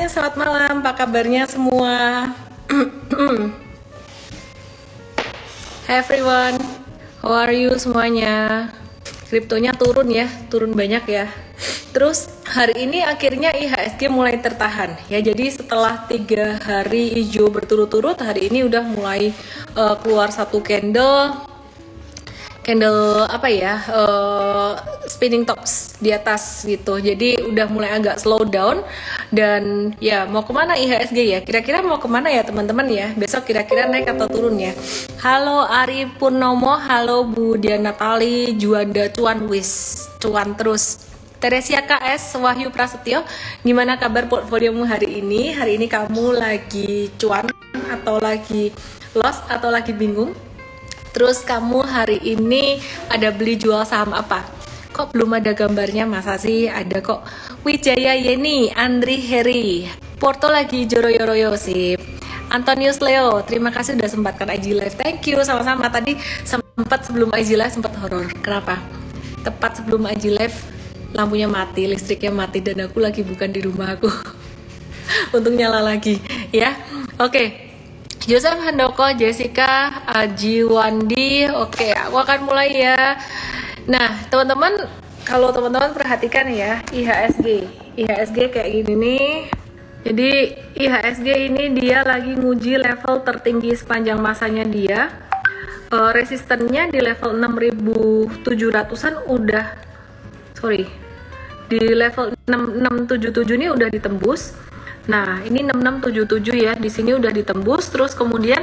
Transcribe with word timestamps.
Semuanya 0.00 0.16
selamat 0.16 0.36
malam, 0.40 0.74
apa 0.80 0.92
kabarnya 0.96 1.44
semua? 1.44 1.96
Hi 5.84 6.00
everyone, 6.00 6.56
how 7.20 7.44
are 7.44 7.52
you 7.52 7.76
semuanya? 7.76 8.72
Kriptonya 9.28 9.76
turun 9.76 10.08
ya, 10.08 10.24
turun 10.48 10.72
banyak 10.72 11.04
ya. 11.04 11.28
Terus 11.92 12.32
hari 12.48 12.88
ini 12.88 13.04
akhirnya 13.04 13.52
IHSG 13.52 14.08
mulai 14.08 14.40
tertahan 14.40 14.96
ya. 15.12 15.20
Jadi 15.20 15.52
setelah 15.52 16.08
tiga 16.08 16.56
hari 16.64 17.12
hijau 17.20 17.52
berturut-turut, 17.52 18.24
hari 18.24 18.48
ini 18.48 18.64
udah 18.64 18.80
mulai 18.80 19.36
uh, 19.76 20.00
keluar 20.00 20.32
satu 20.32 20.64
candle 20.64 21.49
candle 22.60 23.24
apa 23.24 23.48
ya 23.48 23.80
uh, 23.88 24.76
spinning 25.08 25.42
tops 25.42 25.96
di 25.98 26.12
atas 26.12 26.64
gitu. 26.64 27.00
Jadi 27.00 27.40
udah 27.50 27.66
mulai 27.68 27.90
agak 27.96 28.20
slow 28.20 28.44
down. 28.46 28.84
Dan 29.30 29.94
ya 30.02 30.26
mau 30.26 30.42
ke 30.42 30.52
mana 30.52 30.76
IHSG 30.76 31.18
ya? 31.22 31.38
Kira-kira 31.42 31.82
mau 31.82 31.98
ke 31.98 32.08
mana 32.10 32.28
ya 32.30 32.44
teman-teman 32.44 32.86
ya? 32.90 33.12
Besok 33.16 33.50
kira-kira 33.50 33.86
naik 33.88 34.10
atau 34.10 34.26
turun 34.30 34.58
ya? 34.58 34.72
Halo 35.22 35.66
Ari 35.66 36.08
Purnomo 36.16 36.76
halo 36.78 37.26
Bu 37.26 37.56
Diana 37.58 37.92
Natali 37.92 38.54
Juanda 38.58 39.08
Cuan 39.10 39.46
Wis 39.50 40.06
Cuan 40.22 40.54
terus. 40.54 41.10
Teresia 41.40 41.80
KS 41.80 42.36
Wahyu 42.36 42.68
Prasetyo 42.68 43.24
gimana 43.64 43.96
kabar 43.96 44.28
portfoliomu 44.28 44.84
hari 44.84 45.24
ini? 45.24 45.56
Hari 45.56 45.80
ini 45.80 45.88
kamu 45.88 46.36
lagi 46.36 47.08
cuan 47.16 47.48
atau 47.88 48.20
lagi 48.20 48.68
lost 49.16 49.48
atau 49.48 49.72
lagi 49.72 49.96
bingung 49.96 50.36
Terus 51.10 51.42
kamu 51.42 51.82
hari 51.82 52.22
ini 52.22 52.78
ada 53.10 53.34
beli 53.34 53.58
jual 53.58 53.82
saham 53.82 54.14
apa? 54.14 54.46
Kok 54.94 55.14
belum 55.14 55.42
ada 55.42 55.54
gambarnya? 55.54 56.06
Masa 56.06 56.38
sih 56.38 56.70
ada 56.70 57.02
kok. 57.02 57.26
Wijaya 57.66 58.14
Yeni, 58.14 58.70
Andri 58.74 59.18
Heri, 59.18 59.86
Porto 60.18 60.46
lagi 60.46 60.86
joroyo-royo 60.86 61.54
sih. 61.58 61.98
Antonius 62.50 62.98
Leo, 62.98 63.42
terima 63.46 63.70
kasih 63.70 63.94
udah 63.94 64.10
sempatkan 64.10 64.50
IG 64.50 64.74
Live. 64.74 64.98
Thank 64.98 65.30
you, 65.30 65.38
sama-sama. 65.46 65.86
Tadi 65.86 66.18
sempat 66.42 67.06
sebelum 67.06 67.30
IG 67.30 67.54
Live 67.54 67.74
sempat 67.78 67.94
horor. 68.02 68.26
Kenapa? 68.42 68.82
Tepat 69.46 69.82
sebelum 69.82 70.10
IG 70.10 70.34
Live 70.34 70.56
lampunya 71.14 71.46
mati, 71.46 71.86
listriknya 71.86 72.34
mati 72.34 72.58
dan 72.62 72.86
aku 72.86 72.98
lagi 72.98 73.22
bukan 73.22 73.50
di 73.54 73.62
rumah 73.62 73.94
aku. 73.94 74.10
Untuk 75.36 75.54
nyala 75.54 75.82
lagi, 75.82 76.18
ya. 76.50 76.74
Oke. 77.18 77.30
Okay. 77.30 77.69
Joseph 78.20 78.60
Handoko, 78.60 79.08
Jessica, 79.16 80.04
Aji 80.04 80.68
Wandi. 80.68 81.48
Oke, 81.56 81.88
aku 81.96 82.20
akan 82.20 82.44
mulai 82.44 82.68
ya. 82.68 83.16
Nah, 83.88 84.12
teman-teman, 84.28 84.84
kalau 85.24 85.48
teman-teman 85.56 85.96
perhatikan 85.96 86.44
ya, 86.52 86.84
IHSG. 86.92 87.64
IHSG 87.96 88.52
kayak 88.52 88.68
gini 88.76 88.92
nih. 88.92 89.48
Jadi, 90.04 90.32
IHSG 90.76 91.28
ini 91.48 91.72
dia 91.72 92.04
lagi 92.04 92.36
nguji 92.36 92.76
level 92.76 93.24
tertinggi 93.24 93.72
sepanjang 93.72 94.20
masanya 94.20 94.68
dia. 94.68 95.08
Uh, 95.88 96.12
resistennya 96.12 96.92
di 96.92 97.00
level 97.00 97.40
6700-an 97.40 99.14
udah 99.32 99.66
sorry. 100.60 100.84
Di 101.72 101.96
level 101.96 102.36
6677 102.44 103.56
ini 103.56 103.66
udah 103.72 103.88
ditembus 103.88 104.54
Nah, 105.10 105.42
ini 105.42 105.66
6677 105.66 106.54
ya. 106.54 106.72
Di 106.78 106.86
sini 106.86 107.18
udah 107.18 107.34
ditembus 107.34 107.90
terus 107.90 108.14
kemudian 108.14 108.62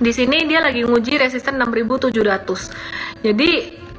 di 0.00 0.12
sini 0.16 0.48
dia 0.48 0.64
lagi 0.64 0.80
nguji 0.80 1.20
resisten 1.20 1.60
6700. 1.60 3.20
Jadi 3.20 3.50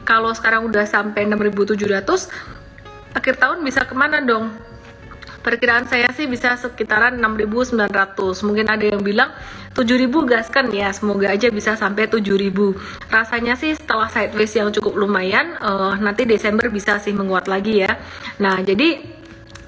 kalau 0.02 0.34
sekarang 0.34 0.66
udah 0.66 0.90
sampai 0.90 1.30
6700 1.30 3.14
akhir 3.14 3.38
tahun 3.38 3.62
bisa 3.62 3.86
ke 3.86 3.94
mana 3.94 4.18
dong? 4.26 4.50
Perkiraan 5.42 5.86
saya 5.86 6.10
sih 6.14 6.26
bisa 6.26 6.58
sekitaran 6.58 7.18
6900. 7.22 8.42
Mungkin 8.46 8.66
ada 8.66 8.86
yang 8.86 9.02
bilang 9.06 9.30
7000 9.78 10.10
gas 10.26 10.50
kan 10.50 10.70
ya. 10.74 10.90
Semoga 10.90 11.30
aja 11.30 11.54
bisa 11.54 11.78
sampai 11.78 12.10
7000. 12.10 12.74
Rasanya 13.10 13.54
sih 13.58 13.78
setelah 13.78 14.10
sideways 14.10 14.54
yang 14.58 14.74
cukup 14.74 14.98
lumayan 14.98 15.58
uh, 15.62 15.94
nanti 16.02 16.26
Desember 16.26 16.70
bisa 16.74 16.98
sih 16.98 17.14
menguat 17.14 17.46
lagi 17.46 17.86
ya. 17.86 17.98
Nah, 18.42 18.62
jadi 18.62 19.21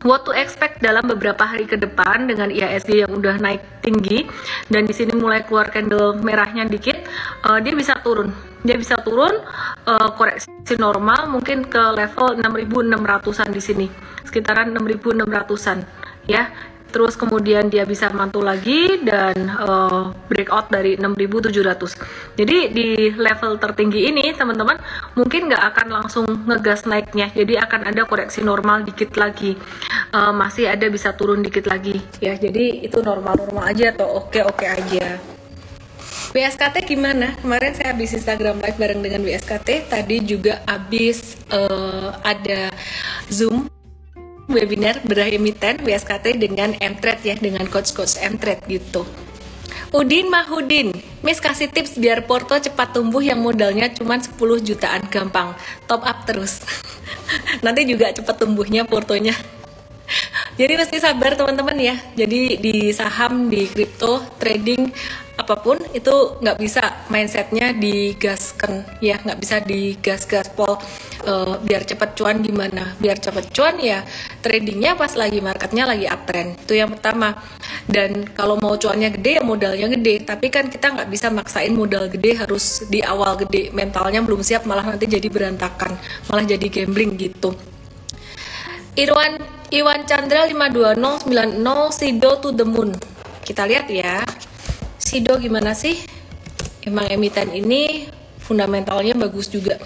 what 0.04 0.28
to 0.28 0.32
expect 0.36 0.84
dalam 0.84 1.08
beberapa 1.08 1.44
hari 1.44 1.68
ke 1.68 1.80
depan 1.80 2.28
dengan 2.28 2.52
IHSG 2.52 3.08
yang 3.08 3.12
udah 3.12 3.40
naik 3.40 3.64
tinggi 3.84 4.28
dan 4.70 4.88
di 4.88 4.94
sini 4.96 5.16
mulai 5.16 5.44
keluar 5.44 5.72
candle 5.72 6.20
merahnya 6.20 6.68
dikit 6.68 7.04
uh, 7.48 7.60
dia 7.64 7.74
bisa 7.74 7.98
turun. 8.04 8.32
Dia 8.64 8.80
bisa 8.80 8.96
turun 9.04 9.44
uh, 9.88 10.10
koreksi 10.16 10.76
normal 10.80 11.28
mungkin 11.28 11.68
ke 11.68 11.84
level 11.92 12.40
6600-an 12.40 13.50
di 13.52 13.60
sini 13.60 13.88
sekitaran 14.24 14.72
6600-an 14.72 15.84
ya 16.26 16.48
terus 16.94 17.18
kemudian 17.18 17.68
dia 17.74 17.84
bisa 17.90 18.14
mantul 18.14 18.46
lagi 18.46 19.02
dan 19.02 19.34
uh, 19.58 20.14
breakout 20.30 20.70
dari 20.70 20.96
6700 20.96 22.38
jadi 22.38 22.70
di 22.70 23.10
level 23.18 23.58
tertinggi 23.58 24.14
ini 24.14 24.30
teman-teman 24.38 24.78
mungkin 25.18 25.50
nggak 25.50 25.64
akan 25.74 25.88
langsung 25.90 26.26
ngegas 26.46 26.86
naiknya. 26.90 27.32
Jadi 27.32 27.58
akan 27.58 27.90
ada 27.90 28.04
koreksi 28.04 28.44
normal 28.44 28.84
dikit 28.84 29.16
lagi. 29.16 29.56
Uh, 30.14 30.34
masih 30.36 30.70
ada 30.70 30.86
bisa 30.90 31.14
turun 31.16 31.42
dikit 31.42 31.66
lagi. 31.70 32.02
Ya 32.22 32.38
jadi 32.38 32.86
itu 32.86 33.02
normal-normal 33.02 33.74
aja 33.74 33.94
atau 33.94 34.24
oke-oke 34.24 34.66
aja. 34.66 35.18
WSKT 36.34 36.90
gimana? 36.90 37.38
Kemarin 37.46 37.78
saya 37.78 37.94
habis 37.94 38.10
Instagram 38.18 38.58
live 38.58 38.78
bareng 38.82 39.02
dengan 39.06 39.22
WSKT. 39.22 39.86
Tadi 39.90 40.18
juga 40.26 40.66
habis 40.66 41.38
uh, 41.54 42.18
ada 42.26 42.74
Zoom 43.30 43.70
webinar 44.48 45.00
berah 45.08 45.30
emiten 45.30 45.80
WSKT 45.84 46.40
dengan 46.40 46.76
Mtrade 46.78 47.24
ya 47.24 47.36
dengan 47.40 47.68
coach-coach 47.68 48.20
Mtrade 48.20 48.64
gitu. 48.68 49.08
Udin 49.94 50.26
Mahudin, 50.26 50.90
Miss 51.22 51.38
kasih 51.38 51.70
tips 51.70 52.02
biar 52.02 52.26
Porto 52.26 52.58
cepat 52.58 52.98
tumbuh 52.98 53.22
yang 53.22 53.40
modalnya 53.40 53.94
cuma 53.94 54.18
10 54.18 54.34
jutaan 54.66 55.06
gampang. 55.08 55.54
Top 55.86 56.02
up 56.02 56.26
terus. 56.26 56.66
Nanti 57.66 57.86
juga 57.86 58.10
cepat 58.10 58.42
tumbuhnya 58.42 58.84
Portonya. 58.90 59.38
Jadi 60.54 60.74
mesti 60.78 60.98
sabar 61.02 61.34
teman-teman 61.34 61.74
ya. 61.82 61.96
Jadi 62.14 62.62
di 62.62 62.94
saham, 62.94 63.50
di 63.50 63.66
kripto, 63.66 64.22
trading 64.38 64.94
apa 65.34 65.58
pun 65.58 65.82
itu 65.98 66.38
nggak 66.46 66.62
bisa 66.62 67.10
mindsetnya 67.10 67.74
digaskan 67.74 68.86
ya. 69.02 69.18
Nggak 69.18 69.40
bisa 69.42 69.56
digas 69.66 70.30
gaspol 70.30 70.78
uh, 71.26 71.58
biar 71.58 71.90
cepet 71.90 72.14
cuan 72.14 72.38
gimana? 72.46 72.94
Biar 73.02 73.18
cepet 73.18 73.50
cuan 73.50 73.82
ya 73.82 74.06
tradingnya 74.46 74.94
pas 74.94 75.18
lagi 75.18 75.42
marketnya 75.42 75.90
lagi 75.90 76.06
uptrend. 76.06 76.62
Itu 76.70 76.78
yang 76.78 76.94
pertama. 76.94 77.34
Dan 77.90 78.30
kalau 78.38 78.54
mau 78.62 78.78
cuannya 78.78 79.10
gede 79.10 79.42
ya 79.42 79.44
modalnya 79.44 79.90
gede. 79.90 80.22
Tapi 80.22 80.54
kan 80.54 80.70
kita 80.70 80.94
nggak 80.94 81.10
bisa 81.10 81.34
maksain 81.34 81.74
modal 81.74 82.14
gede 82.14 82.38
harus 82.38 82.86
di 82.94 83.02
awal 83.02 83.42
gede. 83.42 83.74
Mentalnya 83.74 84.22
belum 84.22 84.46
siap 84.46 84.70
malah 84.70 84.86
nanti 84.86 85.10
jadi 85.10 85.26
berantakan. 85.34 85.98
Malah 86.30 86.46
jadi 86.46 86.70
gambling 86.70 87.18
gitu. 87.18 87.58
Irwan 88.94 89.63
Iwan 89.74 90.06
Chandra 90.06 90.46
52090 90.46 91.34
Sido 91.90 92.38
to 92.38 92.54
the 92.54 92.62
moon 92.62 92.94
kita 93.42 93.66
lihat 93.66 93.90
ya 93.90 94.22
Sido 95.02 95.42
gimana 95.42 95.74
sih? 95.74 95.98
Emang 96.86 97.10
emiten 97.10 97.50
ini 97.50 98.06
fundamentalnya 98.38 99.18
bagus 99.18 99.50
juga. 99.50 99.82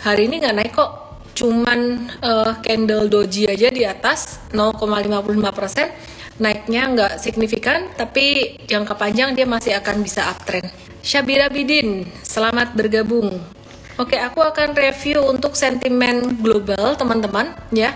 Hari 0.00 0.30
ini 0.30 0.40
nggak 0.40 0.56
naik 0.56 0.72
kok, 0.72 0.90
cuman 1.36 2.08
uh, 2.24 2.56
candle 2.64 3.12
doji 3.12 3.44
aja 3.44 3.68
di 3.68 3.84
atas 3.84 4.40
0,55%. 4.56 6.40
Naiknya 6.40 6.82
nggak 6.96 7.12
signifikan, 7.20 7.92
tapi 7.92 8.56
jangka 8.64 8.96
panjang 8.96 9.36
dia 9.36 9.44
masih 9.44 9.76
akan 9.76 10.00
bisa 10.00 10.24
uptrend. 10.32 10.72
Syabira 11.04 11.52
Bidin, 11.52 12.08
selamat 12.24 12.72
bergabung. 12.72 13.59
Oke, 14.00 14.16
aku 14.16 14.40
akan 14.40 14.72
review 14.72 15.20
untuk 15.28 15.52
sentimen 15.52 16.40
global, 16.40 16.96
teman-teman, 16.96 17.52
ya. 17.68 17.92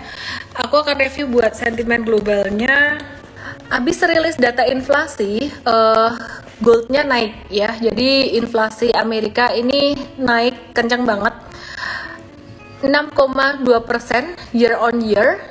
Aku 0.53 0.85
akan 0.85 1.01
review 1.01 1.25
buat 1.25 1.57
sentimen 1.57 2.05
globalnya 2.05 3.01
Abis 3.65 3.97
rilis 4.05 4.37
data 4.37 4.61
inflasi, 4.61 5.49
uh, 5.65 6.13
goldnya 6.61 7.01
naik 7.01 7.49
ya. 7.49 7.73
Jadi 7.81 8.37
inflasi 8.37 8.93
Amerika 8.93 9.49
ini 9.49 9.97
naik 10.21 10.77
kencang 10.77 11.01
banget, 11.01 11.33
6,2 12.85 13.65
persen 13.81 14.37
year 14.53 14.77
on 14.77 15.01
year, 15.01 15.41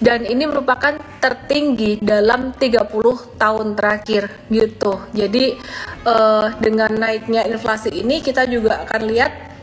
dan 0.00 0.24
ini 0.24 0.48
merupakan 0.48 0.96
tertinggi 1.20 2.00
dalam 2.00 2.56
30 2.56 3.36
tahun 3.36 3.76
terakhir 3.76 4.32
gitu. 4.48 5.04
Jadi 5.12 5.60
uh, 6.08 6.48
dengan 6.64 6.96
naiknya 6.96 7.44
inflasi 7.44 7.92
ini 7.92 8.24
kita 8.24 8.48
juga 8.48 8.88
akan 8.88 9.02
lihat 9.04 9.53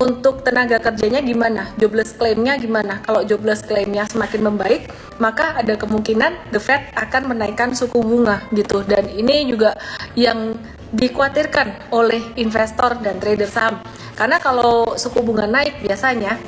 untuk 0.00 0.40
tenaga 0.40 0.80
kerjanya 0.80 1.20
gimana, 1.20 1.68
jobless 1.76 2.16
claimnya 2.16 2.56
gimana. 2.56 3.04
Kalau 3.04 3.20
jobless 3.20 3.60
claimnya 3.60 4.08
semakin 4.08 4.48
membaik, 4.48 4.88
maka 5.20 5.60
ada 5.60 5.76
kemungkinan 5.76 6.50
the 6.50 6.58
Fed 6.58 6.88
akan 6.96 7.36
menaikkan 7.36 7.76
suku 7.76 8.00
bunga 8.00 8.40
gitu. 8.56 8.80
Dan 8.88 9.12
ini 9.12 9.44
juga 9.44 9.76
yang 10.16 10.56
dikhawatirkan 10.96 11.92
oleh 11.92 12.18
investor 12.40 12.96
dan 13.04 13.20
trader 13.20 13.46
saham. 13.46 13.84
Karena 14.16 14.40
kalau 14.40 14.96
suku 14.96 15.20
bunga 15.20 15.44
naik 15.44 15.84
biasanya 15.84 16.40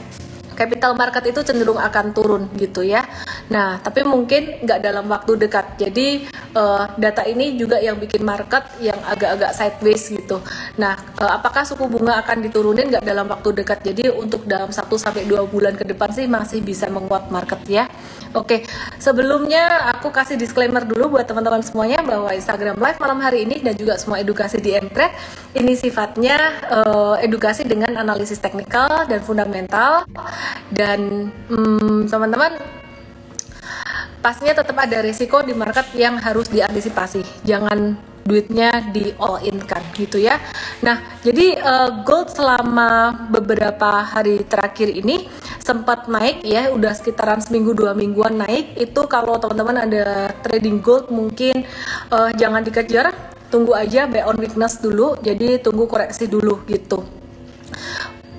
capital 0.55 0.95
market 0.95 1.25
itu 1.29 1.41
cenderung 1.43 1.79
akan 1.81 2.15
turun 2.15 2.43
gitu 2.57 2.85
ya. 2.85 3.05
Nah, 3.51 3.81
tapi 3.81 4.07
mungkin 4.07 4.63
nggak 4.65 4.81
dalam 4.81 5.07
waktu 5.11 5.37
dekat. 5.37 5.77
Jadi 5.77 6.29
uh, 6.57 6.89
data 6.97 7.25
ini 7.27 7.57
juga 7.59 7.81
yang 7.81 7.99
bikin 7.99 8.23
market 8.25 8.65
yang 8.81 8.97
agak-agak 9.05 9.53
sideways 9.53 10.05
gitu. 10.09 10.41
Nah, 10.79 10.97
uh, 11.21 11.33
apakah 11.37 11.67
suku 11.67 11.89
bunga 11.89 12.21
akan 12.23 12.45
diturunin 12.45 12.89
nggak 12.93 13.05
dalam 13.05 13.27
waktu 13.29 13.51
dekat? 13.63 13.85
Jadi 13.85 14.09
untuk 14.13 14.45
dalam 14.49 14.71
1 14.71 14.79
sampai 14.97 15.25
2 15.29 15.53
bulan 15.53 15.75
ke 15.77 15.85
depan 15.85 16.09
sih 16.13 16.25
masih 16.29 16.65
bisa 16.65 16.89
menguat 16.89 17.29
market 17.29 17.61
ya. 17.69 17.85
Oke, 18.33 18.65
sebelumnya 18.97 19.93
aku 19.93 20.09
kasih 20.09 20.41
disclaimer 20.41 20.89
dulu 20.89 21.21
buat 21.21 21.29
teman-teman 21.29 21.61
semuanya 21.61 22.01
bahwa 22.01 22.33
Instagram 22.33 22.81
Live 22.81 22.97
malam 22.97 23.21
hari 23.21 23.45
ini 23.45 23.61
dan 23.61 23.77
juga 23.77 24.01
semua 24.01 24.25
edukasi 24.25 24.57
di 24.57 24.73
Mtrade 24.73 25.13
ini 25.53 25.77
sifatnya 25.77 26.37
uh, 26.69 27.15
edukasi 27.21 27.69
dengan 27.69 27.97
analisis 28.01 28.41
teknikal 28.41 29.05
dan 29.05 29.21
fundamental 29.21 30.09
dan 30.73 31.29
hmm, 31.53 32.09
teman-teman 32.09 32.57
pastinya 34.23 34.55
tetap 34.63 34.79
ada 34.79 35.03
risiko 35.03 35.43
di 35.43 35.53
market 35.53 35.93
yang 35.99 36.17
harus 36.17 36.49
diantisipasi. 36.49 37.45
Jangan 37.45 37.99
duitnya 38.23 38.95
di 38.95 39.11
all 39.19 39.43
in 39.43 39.59
kan 39.59 39.83
gitu 39.99 40.17
ya. 40.23 40.39
Nah, 40.87 41.03
jadi 41.27 41.59
uh, 41.59 41.91
gold 42.07 42.31
selama 42.31 43.11
beberapa 43.29 44.07
hari 44.07 44.47
terakhir 44.47 44.95
ini 44.95 45.27
sempat 45.59 46.07
naik 46.07 46.47
ya, 46.47 46.71
udah 46.71 46.95
sekitaran 46.95 47.43
seminggu 47.43 47.75
dua 47.75 47.99
mingguan 47.99 48.39
naik. 48.39 48.79
Itu 48.79 49.11
kalau 49.11 49.43
teman-teman 49.43 49.91
ada 49.91 50.31
trading 50.47 50.79
gold 50.79 51.11
mungkin 51.11 51.67
uh, 52.15 52.31
jangan 52.39 52.63
dikejar, 52.63 53.11
tunggu 53.53 53.77
aja 53.77 54.09
buy 54.09 54.25
on 54.25 54.41
weakness 54.41 54.81
dulu. 54.81 55.21
Jadi 55.21 55.61
tunggu 55.61 55.85
koreksi 55.85 56.25
dulu 56.25 56.65
gitu. 56.65 57.05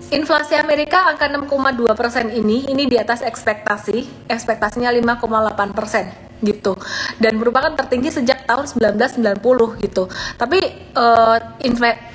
Inflasi 0.09 0.57
Amerika 0.57 1.09
angka 1.09 1.25
6,2 1.25 1.89
persen 1.97 2.29
ini, 2.33 2.69
ini 2.69 2.85
di 2.85 2.97
atas 3.01 3.25
ekspektasi, 3.25 4.29
ekspektasinya 4.29 4.89
5,8 4.93 5.73
persen 5.73 6.05
gitu 6.43 6.75
dan 7.23 7.39
merupakan 7.39 7.71
tertinggi 7.71 8.11
sejak 8.11 8.43
tahun 8.45 8.67
1990 8.67 9.39
gitu. 9.79 10.03
Tapi 10.35 10.59
uh, 10.93 11.37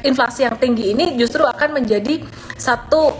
inflasi 0.04 0.44
yang 0.44 0.60
tinggi 0.60 0.92
ini 0.92 1.16
justru 1.16 1.42
akan 1.42 1.80
menjadi 1.80 2.22
satu 2.54 3.16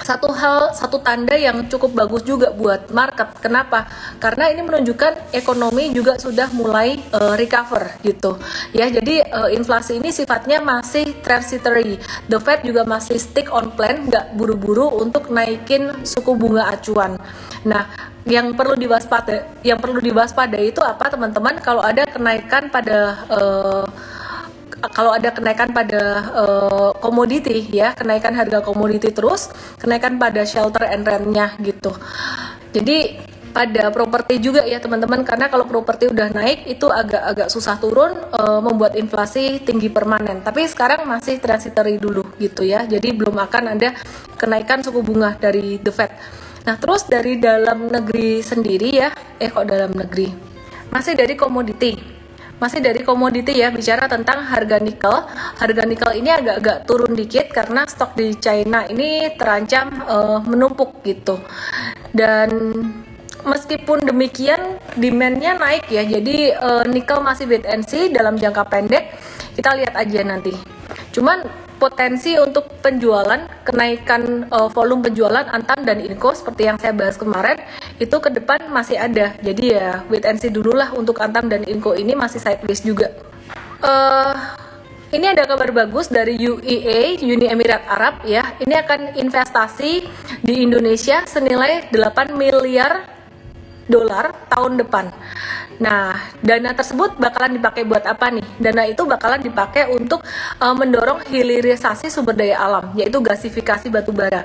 satu 0.00 0.32
hal 0.32 0.72
satu 0.72 1.00
tanda 1.00 1.36
yang 1.36 1.68
cukup 1.68 1.92
bagus 1.94 2.22
juga 2.24 2.50
buat 2.52 2.88
market. 2.90 3.36
Kenapa? 3.40 3.86
Karena 4.18 4.48
ini 4.48 4.64
menunjukkan 4.64 5.32
ekonomi 5.32 5.92
juga 5.92 6.16
sudah 6.16 6.48
mulai 6.52 7.00
uh, 7.12 7.36
recover 7.36 7.96
gitu. 8.04 8.40
Ya, 8.72 8.88
jadi 8.88 9.24
uh, 9.28 9.50
inflasi 9.52 10.00
ini 10.00 10.10
sifatnya 10.10 10.60
masih 10.60 11.20
transitory. 11.20 12.00
The 12.28 12.38
Fed 12.40 12.64
juga 12.64 12.84
masih 12.88 13.20
stick 13.20 13.52
on 13.52 13.72
plan, 13.76 14.08
nggak 14.08 14.36
buru-buru 14.36 14.88
untuk 15.00 15.28
naikin 15.28 16.04
suku 16.04 16.34
bunga 16.36 16.72
acuan. 16.72 17.20
Nah, 17.64 17.88
yang 18.24 18.52
perlu 18.52 18.76
diwaspada 18.76 19.48
yang 19.64 19.80
perlu 19.80 20.00
diwaspada 20.00 20.60
itu 20.60 20.80
apa 20.84 21.08
teman-teman 21.08 21.56
kalau 21.64 21.80
ada 21.80 22.04
kenaikan 22.04 22.68
pada 22.68 23.24
uh, 23.32 23.84
kalau 24.88 25.12
ada 25.12 25.28
kenaikan 25.28 25.76
pada 25.76 26.32
uh, 26.32 26.90
komoditi 26.96 27.68
ya 27.68 27.92
kenaikan 27.92 28.32
harga 28.32 28.64
komoditi 28.64 29.12
terus 29.12 29.52
kenaikan 29.76 30.16
pada 30.16 30.48
shelter 30.48 30.88
and 30.88 31.04
rentnya 31.04 31.52
gitu. 31.60 31.92
Jadi 32.72 33.20
pada 33.50 33.90
properti 33.90 34.38
juga 34.38 34.62
ya 34.62 34.78
teman-teman 34.78 35.26
karena 35.26 35.50
kalau 35.50 35.66
properti 35.66 36.06
udah 36.06 36.30
naik 36.30 36.70
itu 36.70 36.86
agak-agak 36.86 37.50
susah 37.50 37.82
turun 37.82 38.14
e, 38.14 38.42
membuat 38.62 38.94
inflasi 38.94 39.58
tinggi 39.66 39.90
permanen. 39.90 40.38
Tapi 40.40 40.70
sekarang 40.70 41.02
masih 41.02 41.42
transitory 41.42 41.98
dulu 41.98 42.22
gitu 42.38 42.62
ya. 42.62 42.86
Jadi 42.86 43.10
belum 43.10 43.34
akan 43.34 43.74
ada 43.74 43.98
kenaikan 44.38 44.86
suku 44.86 45.02
bunga 45.02 45.34
dari 45.34 45.82
the 45.82 45.90
Fed. 45.90 46.14
Nah 46.62 46.78
terus 46.78 47.10
dari 47.10 47.42
dalam 47.42 47.90
negeri 47.90 48.38
sendiri 48.38 48.88
ya 48.94 49.10
eh 49.42 49.50
kok 49.50 49.66
dalam 49.66 49.90
negeri? 49.98 50.30
Masih 50.94 51.18
dari 51.18 51.34
komoditi 51.34 52.19
masih 52.60 52.84
dari 52.84 53.00
komoditi 53.00 53.56
ya 53.56 53.72
bicara 53.72 54.06
tentang 54.06 54.44
harga 54.44 54.76
nikel. 54.78 55.26
Harga 55.56 55.82
nikel 55.88 56.12
ini 56.20 56.28
agak-agak 56.28 56.84
turun 56.84 57.16
dikit 57.16 57.48
karena 57.50 57.88
stok 57.88 58.14
di 58.14 58.36
China 58.36 58.84
ini 58.84 59.32
terancam 59.34 59.88
uh, 60.04 60.38
menumpuk 60.44 61.00
gitu. 61.02 61.40
Dan 62.12 62.76
meskipun 63.40 64.04
demikian 64.04 64.76
demandnya 65.00 65.56
naik 65.56 65.88
ya. 65.88 66.04
Jadi 66.04 66.52
uh, 66.52 66.84
nikel 66.84 67.24
masih 67.24 67.48
wait 67.48 67.64
and 67.64 67.88
see 67.88 68.12
dalam 68.12 68.36
jangka 68.36 68.68
pendek. 68.68 69.16
Kita 69.56 69.74
lihat 69.74 69.96
aja 69.96 70.20
nanti. 70.22 70.52
Cuman 71.10 71.42
potensi 71.80 72.36
untuk 72.36 72.68
penjualan 72.84 73.48
kenaikan 73.64 74.46
uh, 74.52 74.68
volume 74.68 75.08
penjualan 75.08 75.48
Antam 75.48 75.80
dan 75.88 76.04
Inco 76.04 76.36
seperti 76.36 76.68
yang 76.68 76.76
saya 76.76 76.92
bahas 76.92 77.16
kemarin 77.16 77.56
itu 77.96 78.12
ke 78.20 78.28
depan 78.28 78.68
masih 78.68 79.00
ada 79.00 79.32
jadi 79.40 79.64
ya 79.64 79.88
wait 80.12 80.28
and 80.28 80.36
see 80.36 80.52
dulu 80.52 80.76
lah 80.76 80.92
untuk 80.92 81.16
Antam 81.24 81.48
dan 81.48 81.64
Inco 81.64 81.96
ini 81.96 82.12
masih 82.12 82.36
sideways 82.36 82.84
juga 82.84 83.08
uh, 83.80 84.36
ini 85.10 85.26
ada 85.26 85.42
kabar 85.42 85.74
bagus 85.74 86.06
dari 86.06 86.38
UEA, 86.38 87.18
Uni 87.18 87.50
Emirat 87.50 87.82
Arab 87.90 88.22
ya. 88.22 88.54
Ini 88.62 88.78
akan 88.86 89.18
investasi 89.18 90.06
di 90.38 90.54
Indonesia 90.62 91.26
senilai 91.26 91.90
8 91.90 92.30
miliar 92.38 93.10
dolar 93.90 94.30
tahun 94.46 94.78
depan. 94.78 95.10
Nah, 95.80 96.12
dana 96.44 96.76
tersebut 96.76 97.16
bakalan 97.16 97.56
dipakai 97.56 97.88
buat 97.88 98.04
apa 98.04 98.28
nih? 98.28 98.44
Dana 98.60 98.84
itu 98.84 99.08
bakalan 99.08 99.40
dipakai 99.40 99.88
untuk 99.88 100.20
uh, 100.60 100.76
mendorong 100.76 101.24
hilirisasi 101.24 102.12
sumber 102.12 102.36
daya 102.36 102.60
alam, 102.60 102.92
yaitu 102.92 103.16
gasifikasi 103.16 103.88
batu 103.88 104.12
bara. 104.12 104.44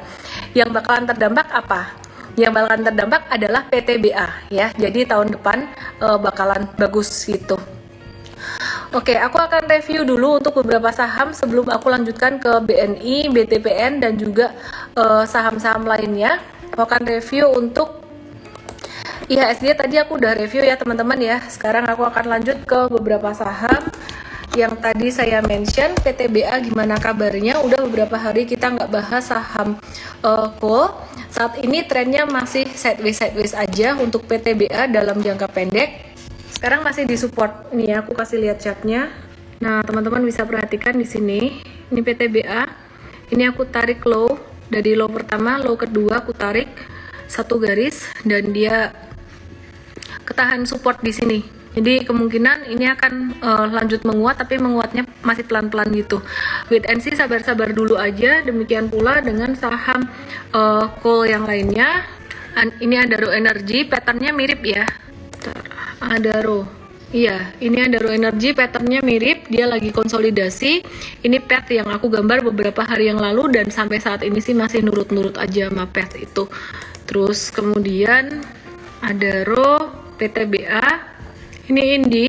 Yang 0.55 0.71
bakalan 0.71 1.03
terdampak 1.03 1.51
apa? 1.51 1.91
Yang 2.39 2.51
bakalan 2.55 2.81
terdampak 2.87 3.21
adalah 3.27 3.61
PTBA 3.67 4.27
ya. 4.47 4.71
Jadi 4.79 5.03
tahun 5.11 5.35
depan 5.35 5.67
uh, 5.99 6.15
bakalan 6.15 6.71
bagus 6.79 7.11
gitu. 7.27 7.59
Oke, 8.95 9.19
aku 9.19 9.35
akan 9.35 9.67
review 9.67 10.07
dulu 10.07 10.39
untuk 10.39 10.63
beberapa 10.63 10.87
saham 10.95 11.35
sebelum 11.35 11.67
aku 11.67 11.91
lanjutkan 11.91 12.39
ke 12.39 12.63
BNI, 12.63 13.27
BTPN 13.27 13.99
dan 13.99 14.15
juga 14.15 14.55
uh, 14.95 15.27
saham-saham 15.27 15.83
lainnya. 15.83 16.39
Aku 16.71 16.87
akan 16.87 17.03
review 17.03 17.51
untuk 17.51 18.04
IHSG 19.25 19.73
tadi 19.73 19.97
aku 19.97 20.21
udah 20.21 20.37
review 20.37 20.61
ya 20.61 20.77
teman-teman 20.77 21.17
ya. 21.17 21.41
Sekarang 21.49 21.89
aku 21.89 22.05
akan 22.05 22.29
lanjut 22.29 22.61
ke 22.61 22.79
beberapa 22.93 23.33
saham 23.33 23.89
yang 24.53 24.77
tadi 24.77 25.09
saya 25.09 25.41
mention. 25.41 25.97
PTBA 25.97 26.53
gimana 26.69 27.01
kabarnya? 27.01 27.57
Udah 27.65 27.81
beberapa 27.89 28.21
hari 28.21 28.45
kita 28.45 28.77
nggak 28.77 28.93
bahas 28.93 29.25
saham 29.25 29.81
uh, 30.21 30.53
coal 30.61 30.93
saat 31.33 31.57
ini 31.57 31.81
trennya 31.89 32.29
masih 32.29 32.69
sideways 32.69 33.17
sideways 33.17 33.57
aja 33.57 33.97
untuk 33.97 34.29
PTBA 34.29 34.93
dalam 34.93 35.17
jangka 35.17 35.49
pendek. 35.49 36.13
Sekarang 36.53 36.85
masih 36.85 37.09
di 37.09 37.17
support 37.17 37.73
nih 37.73 37.97
aku 37.97 38.13
kasih 38.13 38.37
lihat 38.37 38.61
chartnya 38.61 39.09
nah 39.55 39.81
teman-teman 39.81 40.21
bisa 40.21 40.45
perhatikan 40.45 40.93
di 40.93 41.07
sini. 41.09 41.65
Ini 41.89 42.01
PTBA 42.05 42.61
ini 43.33 43.43
aku 43.49 43.65
tarik 43.65 44.05
low. 44.05 44.37
Dari 44.69 44.93
low 44.93 45.09
pertama 45.09 45.57
low 45.57 45.73
kedua 45.73 46.21
aku 46.21 46.29
tarik 46.29 46.69
satu 47.25 47.57
garis 47.57 48.05
dan 48.21 48.53
dia 48.53 48.93
ketahan 50.25 50.65
support 50.65 50.99
di 51.05 51.13
sini. 51.13 51.39
Jadi 51.75 52.07
kemungkinan 52.07 52.71
ini 52.71 52.87
akan 52.87 53.13
uh, 53.43 53.67
lanjut 53.67 54.07
menguat 54.07 54.39
tapi 54.39 54.55
menguatnya 54.55 55.03
masih 55.27 55.43
pelan-pelan 55.43 55.91
gitu. 55.91 56.23
Wait 56.71 56.87
and 56.87 57.03
see 57.03 57.11
sabar-sabar 57.11 57.75
dulu 57.75 57.99
aja. 57.99 58.39
Demikian 58.47 58.87
pula 58.87 59.19
dengan 59.19 59.51
saham 59.59 60.07
uh, 60.55 60.87
coal 61.03 61.27
yang 61.27 61.43
lainnya. 61.43 62.07
An 62.55 62.71
ini 62.79 62.95
ada 62.95 63.19
Ro 63.19 63.35
Energy, 63.35 63.83
patternnya 63.83 64.31
mirip 64.31 64.63
ya. 64.63 64.87
Ada 65.99 66.39
Ro. 66.39 66.63
Iya, 67.11 67.51
ini 67.59 67.83
ada 67.83 67.99
Ro 67.99 68.07
Energy, 68.07 68.55
patternnya 68.55 69.03
mirip, 69.03 69.51
dia 69.51 69.67
lagi 69.67 69.91
konsolidasi. 69.91 70.79
Ini 71.27 71.37
pet 71.43 71.75
yang 71.75 71.91
aku 71.91 72.07
gambar 72.07 72.39
beberapa 72.55 72.87
hari 72.87 73.11
yang 73.11 73.19
lalu 73.19 73.51
dan 73.51 73.67
sampai 73.67 73.99
saat 73.99 74.23
ini 74.23 74.39
sih 74.39 74.55
masih 74.55 74.79
nurut-nurut 74.87 75.35
aja 75.35 75.67
sama 75.67 75.91
pet 75.91 76.15
itu. 76.15 76.47
Terus 77.03 77.51
kemudian 77.51 78.39
ada 79.03 79.43
Ro 79.43 80.04
PTBA 80.15 80.87
ini 81.71 81.83
Indi 81.95 82.27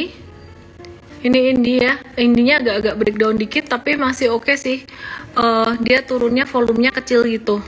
ini 1.26 1.38
Indi 1.50 1.74
ya 1.80 1.98
Indinya 2.20 2.62
agak-agak 2.62 2.94
breakdown 3.00 3.34
dikit 3.40 3.64
tapi 3.66 3.98
masih 3.98 4.30
oke 4.30 4.46
okay 4.46 4.56
sih 4.56 4.78
uh, 5.34 5.74
dia 5.82 6.04
turunnya 6.04 6.46
volumenya 6.46 6.92
kecil 6.94 7.26
gitu 7.26 7.58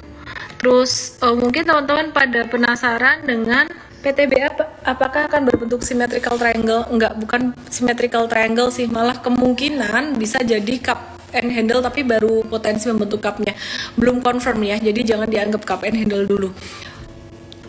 terus 0.58 1.16
uh, 1.22 1.34
mungkin 1.34 1.64
teman-teman 1.64 2.10
pada 2.12 2.46
penasaran 2.46 3.24
dengan 3.24 3.66
PTBA 3.98 4.54
apakah 4.86 5.26
akan 5.26 5.42
berbentuk 5.42 5.82
symmetrical 5.82 6.38
triangle? 6.38 6.86
Enggak, 6.86 7.18
bukan 7.18 7.50
symmetrical 7.66 8.30
triangle 8.30 8.70
sih, 8.70 8.86
malah 8.86 9.18
kemungkinan 9.18 10.14
bisa 10.14 10.38
jadi 10.38 10.78
cup 10.78 11.18
and 11.34 11.50
handle 11.52 11.82
tapi 11.82 12.06
baru 12.06 12.46
potensi 12.46 12.86
membentuk 12.88 13.18
cupnya. 13.18 13.58
Belum 13.98 14.22
confirm 14.22 14.62
ya, 14.62 14.78
jadi 14.78 15.02
jangan 15.02 15.28
dianggap 15.28 15.62
cup 15.66 15.82
and 15.82 15.98
handle 15.98 16.22
dulu. 16.24 16.54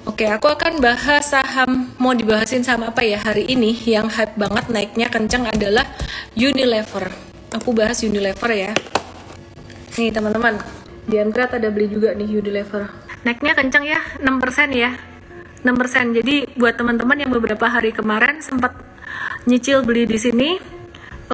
Oke, 0.07 0.23
aku 0.31 0.47
akan 0.47 0.79
bahas 0.79 1.27
saham 1.27 1.91
mau 1.99 2.15
dibahasin 2.15 2.63
saham 2.63 2.87
apa 2.87 3.03
ya 3.03 3.19
hari 3.19 3.43
ini 3.51 3.75
yang 3.83 4.07
hype 4.07 4.39
banget 4.39 4.71
naiknya 4.71 5.11
kencang 5.11 5.43
adalah 5.51 5.83
Unilever. 6.39 7.11
Aku 7.51 7.75
bahas 7.75 7.99
Unilever 7.99 8.47
ya. 8.55 8.71
Nih 9.99 10.15
teman-teman, 10.15 10.55
di 11.03 11.19
ada 11.19 11.67
beli 11.67 11.91
juga 11.91 12.15
nih 12.15 12.31
Unilever. 12.31 12.87
Naiknya 13.27 13.51
kencang 13.51 13.83
ya, 13.83 13.99
6% 14.23 14.71
ya. 14.71 14.95
6%. 15.67 16.15
Jadi 16.15 16.47
buat 16.55 16.79
teman-teman 16.79 17.19
yang 17.19 17.31
beberapa 17.35 17.67
hari 17.67 17.91
kemarin 17.91 18.39
sempat 18.39 18.71
nyicil 19.43 19.83
beli 19.83 20.07
di 20.07 20.15
sini, 20.15 20.55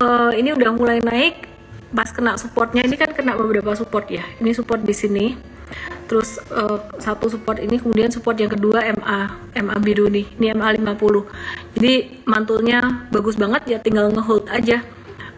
uh, 0.01 0.33
ini 0.33 0.57
udah 0.57 0.71
mulai 0.73 0.97
naik. 1.05 1.53
Pas 1.93 2.09
kena 2.09 2.33
supportnya 2.41 2.81
ini 2.81 2.97
kan 2.97 3.13
kena 3.13 3.37
beberapa 3.37 3.77
support 3.77 4.09
ya. 4.09 4.25
Ini 4.41 4.51
support 4.57 4.81
di 4.81 4.95
sini. 4.97 5.54
Terus 6.05 6.37
uh, 6.53 6.77
satu 7.01 7.25
support 7.29 7.57
ini 7.57 7.81
kemudian 7.81 8.13
support 8.13 8.37
yang 8.37 8.51
kedua 8.51 8.85
MA, 8.93 9.19
MA 9.57 9.75
biru 9.81 10.05
nih. 10.05 10.25
Ini 10.37 10.53
MA 10.53 10.73
50. 10.77 11.75
Jadi 11.77 11.93
mantulnya 12.29 13.09
bagus 13.09 13.35
banget 13.35 13.65
ya 13.65 13.77
tinggal 13.81 14.13
ngehold 14.13 14.45
aja. 14.53 14.85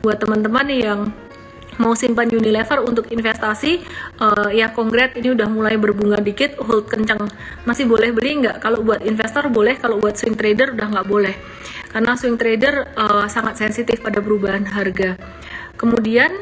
Buat 0.04 0.22
teman-teman 0.22 0.68
yang 0.72 1.00
mau 1.78 1.94
simpan 1.94 2.28
Unilever 2.28 2.82
untuk 2.82 3.08
investasi 3.14 3.86
uh, 4.18 4.50
ya 4.50 4.74
kongret 4.74 5.14
ini 5.14 5.38
udah 5.38 5.46
mulai 5.46 5.78
berbunga 5.78 6.18
dikit 6.18 6.58
hold 6.58 6.90
kencang 6.90 7.30
masih 7.64 7.86
boleh 7.86 8.10
beli 8.12 8.44
nggak? 8.44 8.60
Kalau 8.60 8.82
buat 8.82 9.06
investor 9.06 9.48
boleh 9.48 9.78
kalau 9.78 10.02
buat 10.02 10.18
swing 10.18 10.36
trader 10.36 10.74
udah 10.74 10.88
nggak 10.98 11.08
boleh. 11.08 11.36
Karena 11.88 12.18
swing 12.20 12.36
trader 12.36 12.92
uh, 12.98 13.26
sangat 13.30 13.62
sensitif 13.62 14.04
pada 14.04 14.20
perubahan 14.20 14.66
harga. 14.68 15.16
Kemudian 15.78 16.34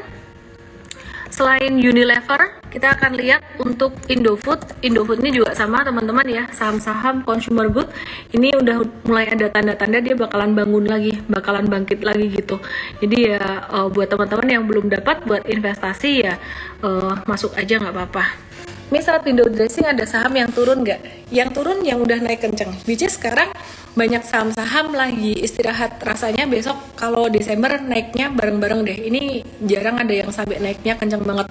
selain 1.36 1.76
Unilever 1.76 2.64
kita 2.72 2.96
akan 2.96 3.16
lihat 3.20 3.44
untuk 3.60 3.92
Indofood. 4.08 4.60
Indofood 4.80 5.20
ini 5.20 5.40
juga 5.40 5.52
sama 5.52 5.84
teman-teman 5.84 6.24
ya. 6.28 6.44
Saham-saham 6.48 7.24
consumer 7.24 7.68
good. 7.68 7.88
Ini 8.32 8.56
udah 8.56 8.84
mulai 9.04 9.28
ada 9.28 9.52
tanda-tanda 9.52 10.00
dia 10.00 10.16
bakalan 10.16 10.56
bangun 10.56 10.88
lagi 10.88 11.20
bakalan 11.28 11.68
bangkit 11.68 12.00
lagi 12.04 12.32
gitu. 12.32 12.56
Jadi 13.04 13.32
ya 13.36 13.68
uh, 13.68 13.88
buat 13.92 14.08
teman-teman 14.08 14.48
yang 14.48 14.64
belum 14.64 14.88
dapat 14.88 15.24
buat 15.28 15.44
investasi 15.44 16.10
ya 16.24 16.40
uh, 16.84 17.20
masuk 17.28 17.52
aja 17.56 17.80
nggak 17.80 17.92
apa-apa 17.92 18.45
misal 18.88 19.18
window 19.22 19.46
dressing 19.50 19.86
ada 19.86 20.06
saham 20.06 20.34
yang 20.36 20.50
turun 20.50 20.86
nggak? 20.86 21.30
Yang 21.34 21.50
turun 21.58 21.78
yang 21.82 21.98
udah 22.02 22.18
naik 22.22 22.42
kenceng. 22.42 22.70
Which 22.86 23.02
sekarang 23.06 23.50
banyak 23.96 24.22
saham-saham 24.22 24.92
lagi 24.92 25.40
istirahat 25.40 25.96
rasanya 26.04 26.44
besok 26.44 26.76
kalau 26.94 27.32
Desember 27.32 27.80
naiknya 27.80 28.28
bareng-bareng 28.30 28.80
deh. 28.84 28.98
Ini 29.08 29.22
jarang 29.64 29.96
ada 29.98 30.12
yang 30.12 30.30
sampai 30.30 30.60
naiknya 30.60 31.00
kenceng 31.00 31.24
banget. 31.24 31.48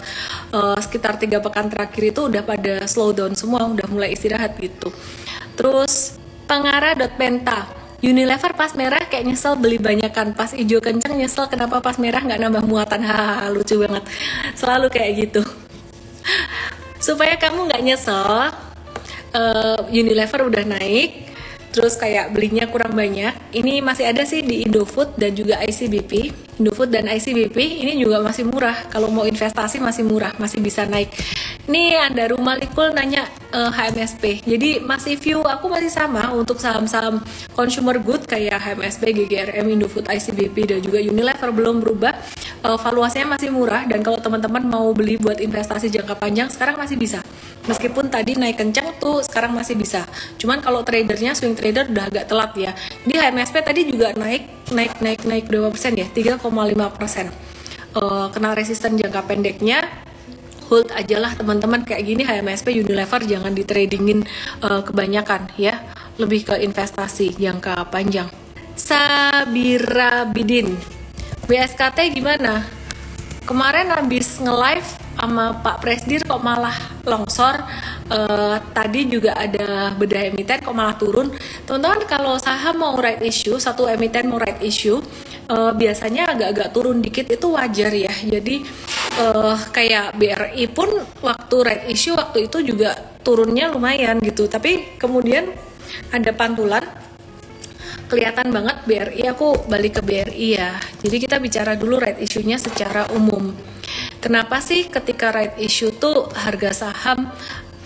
Uh, 0.53 0.77
sekitar 0.77 1.17
tiga 1.17 1.41
pekan 1.41 1.67
terakhir 1.67 2.03
itu 2.13 2.29
udah 2.29 2.45
pada 2.45 2.85
slow 2.85 3.11
down 3.11 3.33
semua, 3.33 3.65
udah 3.65 3.87
mulai 3.89 4.13
istirahat 4.13 4.55
gitu. 4.61 4.93
Terus 5.57 6.21
pengara.penta 6.45 7.85
Unilever 8.05 8.53
pas 8.53 8.69
merah 8.77 9.01
kayak 9.09 9.25
nyesel 9.25 9.57
beli 9.57 9.81
banyak 9.81 10.13
kan 10.13 10.29
pas 10.37 10.53
hijau 10.53 10.77
kenceng 10.77 11.17
nyesel 11.17 11.49
kenapa 11.49 11.81
pas 11.81 11.97
merah 11.97 12.21
nggak 12.21 12.37
nambah 12.37 12.63
muatan 12.69 13.01
hahaha 13.07 13.49
lucu 13.49 13.81
banget 13.81 14.03
selalu 14.53 14.87
kayak 14.93 15.11
gitu 15.25 15.41
supaya 17.05 17.37
kamu 17.37 17.69
nggak 17.69 17.83
nyesel 17.85 18.49
uh, 19.37 19.79
Unilever 19.93 20.41
udah 20.49 20.63
naik 20.65 21.34
terus 21.75 21.99
kayak 21.99 22.31
belinya 22.31 22.63
kurang 22.71 22.95
banyak. 22.95 23.35
Ini 23.51 23.83
masih 23.83 24.07
ada 24.15 24.23
sih 24.23 24.39
di 24.39 24.63
Indofood 24.63 25.19
dan 25.19 25.35
juga 25.35 25.59
ICBP 25.59 26.31
Indofood 26.55 26.87
dan 26.87 27.03
ICBP 27.11 27.83
ini 27.83 27.99
juga 27.99 28.23
masih 28.23 28.47
murah. 28.47 28.87
Kalau 28.87 29.11
mau 29.11 29.27
investasi 29.27 29.83
masih 29.83 30.07
murah 30.07 30.31
masih 30.39 30.63
bisa 30.63 30.87
naik. 30.87 31.11
Ini 31.67 31.99
ada 31.99 32.31
rumah 32.31 32.55
Malikul 32.55 32.93
nanya 32.93 33.25
uh, 33.51 33.67
eh, 33.67 33.71
HMSP 33.73 34.45
jadi 34.45 34.85
masih 34.85 35.17
view 35.17 35.41
aku 35.41 35.65
masih 35.65 35.89
sama 35.89 36.29
untuk 36.29 36.61
saham-saham 36.61 37.19
consumer 37.57 37.97
good 37.97 38.21
kayak 38.29 38.61
HMSP, 38.61 39.11
GGRM, 39.11 39.65
Indofood, 39.73 40.05
ICBP 40.05 40.55
dan 40.69 40.79
juga 40.85 41.01
Unilever 41.01 41.49
belum 41.49 41.81
berubah. 41.81 42.13
Uh, 42.61 42.77
valuasinya 42.79 43.35
masih 43.35 43.49
murah 43.49 43.83
dan 43.89 44.05
kalau 44.05 44.21
teman-teman 44.21 44.61
mau 44.65 44.89
beli 44.93 45.17
buat 45.17 45.41
investasi 45.41 45.89
jangka 45.89 46.17
panjang 46.17 46.47
sekarang 46.53 46.77
masih 46.77 46.97
bisa 46.97 47.19
meskipun 47.65 48.09
tadi 48.09 48.37
naik 48.37 48.57
kencang 48.61 48.97
tuh 48.97 49.21
sekarang 49.21 49.53
masih 49.53 49.77
bisa. 49.77 50.05
Cuman 50.37 50.61
kalau 50.61 50.81
tradernya 50.81 51.37
swing 51.37 51.57
trader 51.57 51.89
udah 51.89 52.05
agak 52.09 52.25
telat 52.29 52.51
ya. 52.57 52.71
Di 53.03 53.13
HMSP 53.17 53.55
tadi 53.61 53.81
juga 53.89 54.13
naik 54.17 54.71
naik 54.73 54.93
naik 55.01 55.21
naik 55.25 55.45
berapa 55.49 55.69
persen 55.69 55.93
ya? 55.97 56.07
3,5 56.09 56.41
persen. 56.97 57.27
Uh, 57.95 58.27
kena 58.33 58.51
resisten 58.51 58.99
jangka 58.99 59.23
pendeknya 59.23 59.87
hold 60.67 60.89
aja 60.93 61.17
lah 61.21 61.31
teman-teman. 61.37 61.85
Kayak 61.85 62.03
gini 62.05 62.21
HMSP 62.25 62.81
Unilever 62.81 63.21
jangan 63.23 63.53
di 63.53 63.63
tradingin 63.65 64.25
uh, 64.65 64.81
kebanyakan 64.81 65.53
ya. 65.59 65.81
Lebih 66.15 66.47
ke 66.47 66.55
investasi 66.63 67.35
jangka 67.35 67.91
panjang. 67.91 68.27
Sabira 68.75 70.27
Bidin 70.27 70.75
BSKT 71.47 72.11
gimana 72.11 72.65
kemarin 73.45 73.93
habis 73.93 74.41
nge-live 74.41 74.89
sama 75.15 75.55
Pak 75.63 75.79
Presdir 75.79 76.21
kok 76.25 76.43
malah 76.43 76.75
longsor. 77.07 77.61
Uh, 78.05 78.61
tadi 78.75 79.09
juga 79.09 79.33
ada 79.33 79.95
bedah 79.95 80.29
emiten 80.29 80.59
kok 80.61 80.75
malah 80.75 80.97
turun. 80.99 81.31
Teman-teman 81.63 82.03
kalau 82.05 82.35
saham 82.37 82.81
mau 82.81 82.93
right 82.99 83.21
issue 83.23 83.55
satu 83.57 83.87
emiten 83.87 84.27
mau 84.27 84.37
right 84.37 84.59
issue 84.61 84.99
uh, 85.49 85.71
biasanya 85.71 86.35
agak-agak 86.35 86.69
turun 86.75 86.99
dikit. 86.99 87.31
Itu 87.31 87.55
wajar 87.55 87.93
ya. 87.95 88.11
Jadi 88.11 88.65
uh, 89.21 89.55
kayak 89.71 90.19
BRI 90.19 90.65
pun 90.69 90.89
waktu 91.23 91.55
right 91.63 91.85
issue 91.87 92.13
waktu 92.17 92.51
itu 92.51 92.61
juga 92.75 92.93
turunnya 93.23 93.71
lumayan 93.71 94.19
gitu. 94.21 94.45
Tapi 94.51 94.99
kemudian 94.99 95.49
ada 96.11 96.31
pantulan 96.35 96.83
kelihatan 98.05 98.53
banget 98.53 98.77
BRI 98.85 99.23
aku 99.29 99.65
balik 99.69 99.99
ke 99.99 100.01
BRI 100.05 100.49
ya. 100.57 100.77
Jadi 101.01 101.17
kita 101.17 101.37
bicara 101.41 101.73
dulu 101.73 102.01
right 102.01 102.17
issue-nya 102.21 102.61
secara 102.61 103.09
umum. 103.13 103.53
Kenapa 104.21 104.57
sih 104.61 104.89
ketika 104.89 105.29
right 105.29 105.57
issue 105.61 105.93
tuh 105.93 106.29
harga 106.33 106.89
saham 106.89 107.29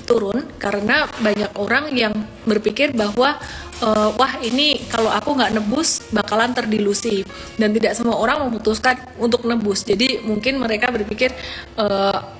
turun? 0.07 0.47
Karena 0.59 1.07
banyak 1.19 1.51
orang 1.59 1.91
yang 1.91 2.13
berpikir 2.47 2.95
bahwa 2.95 3.35
uh, 3.83 4.09
wah 4.15 4.33
ini 4.39 4.83
kalau 4.87 5.11
aku 5.11 5.35
nggak 5.35 5.55
nebus 5.59 6.07
bakalan 6.15 6.55
terdilusi. 6.55 7.23
Dan 7.59 7.75
tidak 7.75 7.95
semua 7.95 8.19
orang 8.19 8.47
memutuskan 8.47 8.99
untuk 9.19 9.43
nebus. 9.47 9.83
Jadi 9.83 10.23
mungkin 10.23 10.59
mereka 10.59 10.91
berpikir 10.91 11.35
uh, 11.75 12.39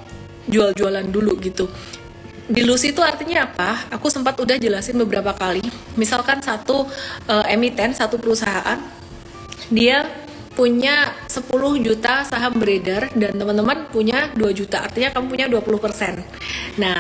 jual-jualan 0.50 1.05
dulu 1.13 1.38
gitu 1.43 1.69
dilusi 2.50 2.91
itu 2.91 3.00
artinya 3.06 3.46
apa? 3.46 3.94
Aku 3.94 4.10
sempat 4.10 4.34
udah 4.41 4.58
jelasin 4.58 4.98
beberapa 4.98 5.32
kali. 5.38 5.62
Misalkan 5.96 6.41
satu 6.41 6.89
uh, 7.29 7.46
emiten, 7.46 7.94
satu 7.94 8.18
perusahaan, 8.18 8.82
dia 9.70 10.10
punya 10.58 11.13
10 11.29 11.46
juta 11.79 12.25
saham 12.27 12.60
beredar 12.60 13.08
dan 13.15 13.38
teman-teman 13.38 13.88
punya 13.94 14.34
2 14.34 14.50
juta. 14.51 14.84
Artinya 14.84 15.13
kamu 15.13 15.25
punya 15.29 15.46
20%. 15.48 16.82
Nah, 16.82 17.00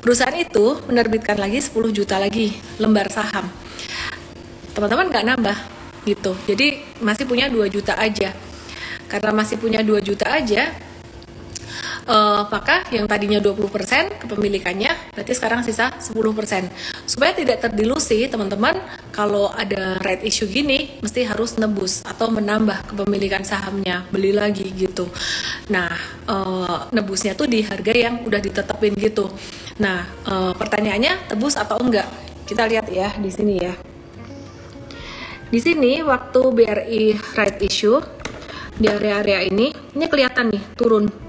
perusahaan 0.00 0.38
itu 0.38 0.80
menerbitkan 0.88 1.36
lagi 1.36 1.60
10 1.60 1.74
juta 1.92 2.16
lagi 2.16 2.56
lembar 2.80 3.10
saham. 3.12 3.50
Teman-teman 4.72 5.12
nggak 5.12 5.26
nambah 5.34 5.58
gitu. 6.08 6.32
Jadi 6.48 6.80
masih 7.02 7.28
punya 7.28 7.50
2 7.50 7.68
juta 7.68 7.98
aja. 7.98 8.32
Karena 9.10 9.36
masih 9.36 9.60
punya 9.60 9.84
2 9.84 10.00
juta 10.00 10.32
aja, 10.32 10.72
uh, 12.08 12.48
maka 12.48 12.84
yang 12.92 13.08
tadinya 13.08 13.40
20% 13.40 14.24
kepemilikannya 14.24 14.92
berarti 15.12 15.32
sekarang 15.32 15.60
sisa 15.64 15.92
10%. 16.00 16.10
Supaya 17.08 17.32
tidak 17.36 17.64
terdilusi, 17.64 18.28
teman-teman, 18.28 18.80
kalau 19.12 19.52
ada 19.52 20.00
red 20.00 20.24
issue 20.24 20.48
gini 20.48 21.00
mesti 21.00 21.24
harus 21.24 21.56
nebus 21.56 22.04
atau 22.04 22.28
menambah 22.32 22.92
kepemilikan 22.92 23.44
sahamnya, 23.44 24.04
beli 24.08 24.32
lagi 24.32 24.68
gitu. 24.72 25.08
Nah, 25.72 25.92
uh, 26.28 26.88
nebusnya 26.92 27.32
tuh 27.36 27.48
di 27.48 27.64
harga 27.64 27.92
yang 27.92 28.24
udah 28.24 28.40
ditetapin 28.40 28.96
gitu. 28.96 29.28
Nah, 29.80 30.04
uh, 30.28 30.52
pertanyaannya 30.54 31.32
tebus 31.32 31.56
atau 31.56 31.80
enggak? 31.80 32.08
Kita 32.44 32.68
lihat 32.68 32.86
ya 32.92 33.16
di 33.16 33.30
sini 33.32 33.54
ya. 33.56 33.72
Di 35.48 35.60
sini 35.62 36.02
waktu 36.02 36.40
BRI 36.50 37.04
right 37.38 37.62
issue 37.62 38.02
di 38.74 38.90
area-area 38.90 39.46
ini, 39.46 39.70
ini 39.70 40.04
kelihatan 40.10 40.50
nih 40.50 40.62
turun 40.74 41.23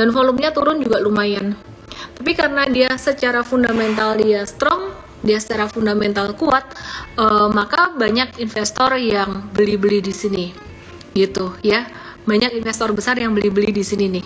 dan 0.00 0.08
volumenya 0.16 0.48
turun 0.56 0.80
juga 0.80 0.96
lumayan. 0.96 1.52
Tapi 2.16 2.32
karena 2.32 2.64
dia 2.64 2.88
secara 2.96 3.44
fundamental 3.44 4.16
dia 4.16 4.48
strong 4.48 4.96
dia 5.20 5.36
secara 5.36 5.68
fundamental 5.68 6.32
kuat 6.32 6.64
uh, 7.20 7.52
maka 7.52 7.92
banyak 7.92 8.40
investor 8.40 8.96
yang 8.96 9.52
beli-beli 9.52 10.00
di 10.00 10.14
sini. 10.16 10.46
Gitu 11.12 11.60
ya. 11.60 11.84
Banyak 12.20 12.56
investor 12.56 12.92
besar 12.96 13.16
yang 13.20 13.36
beli-beli 13.36 13.72
di 13.72 13.84
sini 13.84 14.08
nih. 14.08 14.24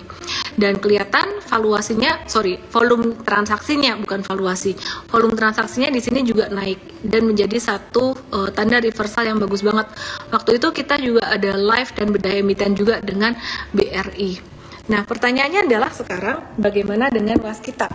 Dan 0.55 0.79
kelihatan 0.79 1.43
valuasinya 1.43 2.23
sorry 2.31 2.55
volume 2.71 3.19
transaksinya 3.27 3.99
bukan 3.99 4.23
valuasi. 4.23 4.71
Volume 5.11 5.35
transaksinya 5.35 5.91
di 5.91 5.99
sini 5.99 6.23
juga 6.23 6.47
naik 6.47 7.03
dan 7.03 7.27
menjadi 7.27 7.59
satu 7.59 8.15
uh, 8.31 8.47
tanda 8.55 8.79
reversal 8.79 9.27
yang 9.27 9.39
bagus 9.43 9.59
banget. 9.59 9.91
Waktu 10.31 10.63
itu 10.63 10.67
kita 10.71 10.95
juga 11.03 11.27
ada 11.27 11.59
live 11.59 11.91
dan 11.91 12.07
bedah 12.15 12.33
emiten 12.39 12.71
juga 12.71 13.03
dengan 13.03 13.35
BRI 13.75 14.54
Nah, 14.85 15.01
pertanyaannya 15.03 15.65
adalah 15.65 15.89
sekarang 15.89 16.57
bagaimana 16.61 17.09
dengan 17.09 17.41
waskita? 17.41 17.89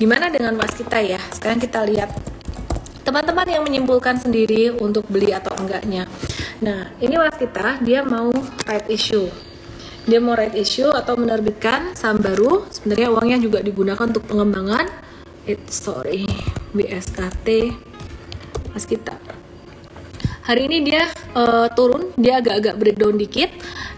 Gimana 0.00 0.32
dengan 0.32 0.56
waskita 0.56 0.98
ya? 1.04 1.20
Sekarang 1.30 1.60
kita 1.60 1.84
lihat 1.84 2.08
teman-teman 3.04 3.44
yang 3.44 3.62
menyimpulkan 3.66 4.22
sendiri 4.22 4.72
untuk 4.72 5.04
beli 5.12 5.36
atau 5.36 5.52
enggaknya. 5.60 6.08
Nah, 6.64 6.88
ini 7.02 7.20
waskita 7.20 7.84
dia 7.84 8.00
mau 8.00 8.32
right 8.64 8.88
issue. 8.88 9.28
Dia 10.08 10.18
mau 10.18 10.34
right 10.34 10.56
issue 10.56 10.90
atau 10.90 11.14
menerbitkan 11.14 11.94
saham 11.94 12.18
baru. 12.18 12.64
Sebenarnya 12.72 13.08
uangnya 13.12 13.38
juga 13.38 13.58
digunakan 13.60 14.08
untuk 14.08 14.24
pengembangan 14.26 15.12
it 15.46 15.58
sorry 15.66 16.26
BSKT 16.70 17.74
mas 18.70 18.86
kita 18.86 19.18
hari 20.42 20.66
ini 20.66 20.78
dia 20.92 21.08
uh, 21.34 21.66
turun 21.72 22.10
dia 22.18 22.42
agak-agak 22.42 22.74
breakdown 22.78 23.16
dikit. 23.18 23.50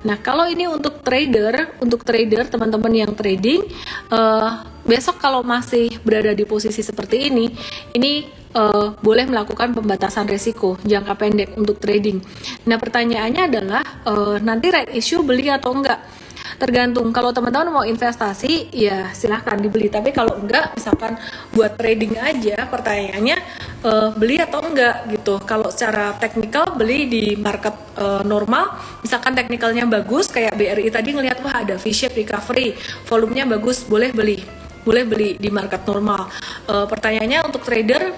Nah 0.04 0.20
kalau 0.20 0.44
ini 0.44 0.68
untuk 0.68 1.00
trader 1.00 1.80
untuk 1.80 2.04
trader 2.04 2.44
teman-teman 2.48 2.92
yang 2.92 3.12
trading 3.16 3.64
uh, 4.12 4.64
besok 4.84 5.16
kalau 5.16 5.40
masih 5.40 5.96
berada 6.04 6.36
di 6.36 6.44
posisi 6.44 6.84
seperti 6.84 7.32
ini 7.32 7.48
ini 7.96 8.28
uh, 8.52 8.92
boleh 9.00 9.24
melakukan 9.24 9.72
pembatasan 9.72 10.28
resiko 10.28 10.76
jangka 10.84 11.14
pendek 11.16 11.50
untuk 11.56 11.80
trading. 11.80 12.20
Nah 12.68 12.76
pertanyaannya 12.76 13.42
adalah 13.48 13.82
uh, 14.04 14.36
nanti 14.36 14.68
right 14.68 14.92
issue 14.92 15.24
beli 15.24 15.48
atau 15.48 15.72
enggak 15.72 16.23
tergantung. 16.56 17.11
Kalau 17.11 17.30
teman-teman 17.30 17.82
mau 17.82 17.84
investasi 17.84 18.70
ya 18.70 19.11
silahkan 19.12 19.58
dibeli. 19.58 19.90
Tapi 19.90 20.11
kalau 20.11 20.38
enggak 20.38 20.75
misalkan 20.75 21.18
buat 21.52 21.75
trading 21.78 22.16
aja 22.18 22.66
pertanyaannya 22.68 23.37
uh, 23.84 24.08
beli 24.14 24.40
atau 24.40 24.62
enggak 24.64 25.08
gitu. 25.11 25.38
Kalau 25.44 25.68
secara 25.68 26.14
teknikal 26.18 26.75
beli 26.75 27.06
di 27.06 27.25
market 27.38 27.75
uh, 27.99 28.23
normal. 28.23 28.75
Misalkan 29.04 29.37
teknikalnya 29.37 29.84
bagus 29.87 30.30
kayak 30.30 30.56
BRI 30.56 30.88
tadi 30.90 31.14
ngelihat 31.14 31.42
wah 31.44 31.62
ada 31.62 31.76
V-shape 31.76 32.14
recovery 32.25 32.75
volumenya 33.06 33.44
bagus 33.46 33.84
boleh 33.84 34.11
beli. 34.11 34.42
Boleh 34.84 35.04
beli 35.08 35.30
di 35.40 35.49
market 35.49 35.80
normal. 35.88 36.28
Uh, 36.68 36.84
pertanyaannya 36.84 37.40
untuk 37.49 37.64
trader 37.64 38.12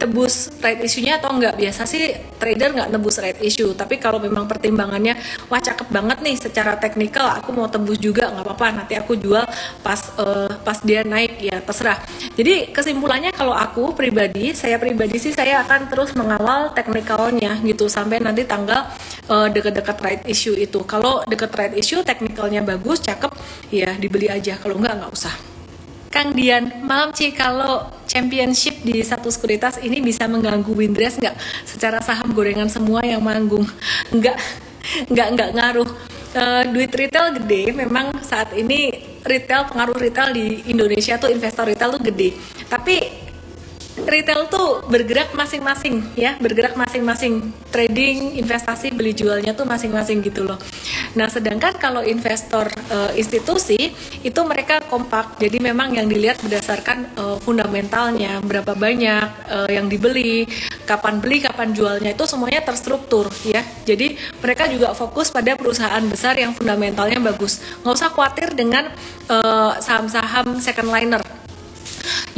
tebus 0.00 0.48
right 0.64 0.80
issue-nya 0.80 1.20
atau 1.20 1.36
enggak 1.36 1.60
biasa 1.60 1.84
sih 1.84 2.16
trader 2.40 2.72
nggak 2.72 2.88
tebus 2.96 3.16
right 3.20 3.40
issue 3.44 3.76
tapi 3.76 4.00
kalau 4.00 4.16
memang 4.16 4.48
pertimbangannya 4.48 5.14
wah 5.52 5.60
cakep 5.60 5.92
banget 5.92 6.18
nih 6.24 6.36
secara 6.40 6.80
teknikal 6.80 7.28
aku 7.28 7.52
mau 7.52 7.68
tebus 7.68 8.00
juga 8.00 8.32
nggak 8.32 8.44
apa-apa 8.48 8.66
nanti 8.80 8.96
aku 8.96 9.20
jual 9.20 9.44
pas 9.84 10.00
uh, 10.16 10.48
pas 10.64 10.80
dia 10.80 11.04
naik 11.04 11.40
ya 11.42 11.60
terserah. 11.60 11.98
Jadi 12.34 12.72
kesimpulannya 12.72 13.30
kalau 13.34 13.52
aku 13.52 13.92
pribadi 13.92 14.56
saya 14.56 14.80
pribadi 14.80 15.20
sih 15.20 15.36
saya 15.36 15.60
akan 15.66 15.92
terus 15.92 16.16
mengawal 16.16 16.72
teknikalnya 16.72 17.60
gitu 17.60 17.86
sampai 17.86 18.22
nanti 18.22 18.48
tanggal 18.48 18.88
uh, 19.28 19.48
deket-deket 19.52 19.96
right 20.00 20.22
issue 20.24 20.56
itu. 20.56 20.80
Kalau 20.88 21.22
deket 21.28 21.52
right 21.56 21.74
issue 21.76 22.00
teknikalnya 22.00 22.64
bagus 22.64 23.04
cakep 23.04 23.32
ya 23.68 23.92
dibeli 24.00 24.32
aja. 24.32 24.56
Kalau 24.56 24.80
enggak 24.80 24.96
nggak 25.04 25.12
usah 25.12 25.59
Kang 26.10 26.34
Dian, 26.34 26.82
malam 26.82 27.14
Ci, 27.14 27.30
kalau 27.30 27.86
championship 28.10 28.82
di 28.82 28.98
satu 28.98 29.30
sekuritas 29.30 29.78
ini 29.78 30.02
bisa 30.02 30.26
mengganggu 30.26 30.74
Windrest 30.74 31.22
nggak? 31.22 31.38
Secara 31.62 32.02
saham 32.02 32.34
gorengan 32.34 32.66
semua 32.66 32.98
yang 33.06 33.22
manggung, 33.22 33.62
nggak, 34.10 34.34
nggak, 35.06 35.28
nggak 35.38 35.50
ngaruh. 35.54 35.90
Uh, 36.30 36.62
duit 36.74 36.90
retail 36.90 37.30
gede, 37.38 37.70
memang 37.70 38.10
saat 38.26 38.50
ini 38.58 38.90
retail 39.22 39.70
pengaruh 39.70 39.94
retail 39.98 40.34
di 40.34 40.66
Indonesia 40.66 41.14
tuh 41.14 41.30
investor 41.30 41.70
retail 41.70 41.94
tuh 41.94 42.02
gede. 42.02 42.34
Tapi 42.66 43.29
retail 44.06 44.48
tuh 44.48 44.84
bergerak 44.86 45.32
masing-masing 45.36 46.04
ya, 46.16 46.36
bergerak 46.40 46.74
masing-masing. 46.76 47.52
Trading, 47.70 48.34
investasi, 48.40 48.90
beli 48.90 49.14
jualnya 49.14 49.54
tuh 49.54 49.62
masing-masing 49.62 50.20
gitu 50.26 50.42
loh. 50.42 50.58
Nah, 51.14 51.30
sedangkan 51.30 51.78
kalau 51.78 52.02
investor 52.02 52.66
uh, 52.90 53.10
institusi 53.14 53.94
itu 54.22 54.40
mereka 54.42 54.82
kompak. 54.86 55.38
Jadi 55.38 55.62
memang 55.62 55.94
yang 55.94 56.10
dilihat 56.10 56.42
berdasarkan 56.42 57.14
uh, 57.14 57.36
fundamentalnya, 57.38 58.42
berapa 58.42 58.74
banyak 58.74 59.28
uh, 59.50 59.70
yang 59.70 59.86
dibeli, 59.86 60.46
kapan 60.86 61.22
beli, 61.22 61.42
kapan 61.42 61.70
jualnya 61.70 62.10
itu 62.14 62.26
semuanya 62.26 62.62
terstruktur 62.66 63.30
ya. 63.46 63.62
Jadi 63.86 64.18
mereka 64.42 64.66
juga 64.66 64.90
fokus 64.94 65.30
pada 65.30 65.54
perusahaan 65.54 66.02
besar 66.10 66.34
yang 66.38 66.54
fundamentalnya 66.54 67.22
bagus. 67.22 67.62
Nggak 67.82 67.94
usah 67.94 68.10
khawatir 68.10 68.48
dengan 68.58 68.90
saham-saham 69.78 70.58
uh, 70.58 70.62
second 70.62 70.90
liner 70.90 71.22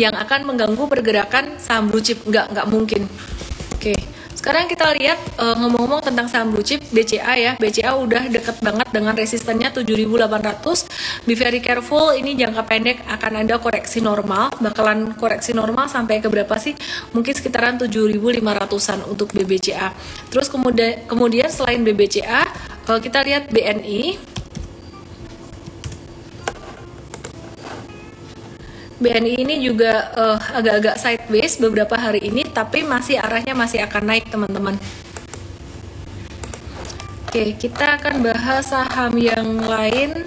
yang 0.00 0.14
akan 0.16 0.49
mengganggu 0.49 0.85
pergerakan 0.88 1.59
saham 1.59 1.88
blue 1.90 2.03
chip. 2.05 2.22
Nggak 2.25 2.53
nggak 2.55 2.66
mungkin. 2.68 3.07
Oke 3.77 4.12
sekarang 4.42 4.66
kita 4.66 4.90
lihat 4.98 5.22
uh, 5.38 5.55
ngomong-ngomong 5.55 6.03
tentang 6.03 6.27
saham 6.27 6.51
blue 6.51 6.66
chip 6.66 6.83
BCA 6.90 7.38
ya. 7.38 7.53
BCA 7.62 7.94
udah 7.94 8.27
deket 8.27 8.59
banget 8.59 8.90
dengan 8.90 9.14
resistennya 9.14 9.70
7800 9.70 11.31
be 11.31 11.38
very 11.38 11.62
careful 11.62 12.11
ini 12.11 12.35
jangka 12.35 12.66
pendek 12.66 13.07
akan 13.07 13.46
ada 13.46 13.62
koreksi 13.62 14.03
normal. 14.03 14.51
Bakalan 14.59 15.14
koreksi 15.14 15.55
normal 15.55 15.87
sampai 15.87 16.18
ke 16.18 16.27
berapa 16.27 16.59
sih? 16.59 16.75
Mungkin 17.14 17.38
sekitaran 17.38 17.79
7500an 17.79 19.07
untuk 19.07 19.31
BBCA 19.31 19.94
terus 20.35 20.51
kemudian 20.51 21.07
kemudian 21.07 21.46
selain 21.46 21.87
BBCA 21.87 22.42
kalau 22.83 22.98
kita 22.98 23.22
lihat 23.22 23.46
BNI 23.46 24.32
BNI 29.03 29.35
ini 29.35 29.59
juga 29.59 30.15
uh, 30.15 30.38
agak-agak 30.55 30.95
sideways 30.95 31.59
beberapa 31.59 31.99
hari 31.99 32.23
ini, 32.23 32.47
tapi 32.47 32.87
masih 32.87 33.19
arahnya 33.19 33.53
masih 33.59 33.83
akan 33.83 34.03
naik 34.07 34.31
teman-teman. 34.31 34.79
Oke, 37.27 37.59
kita 37.59 37.99
akan 37.99 38.23
bahas 38.23 38.71
saham 38.71 39.19
yang 39.19 39.59
lain. 39.59 40.23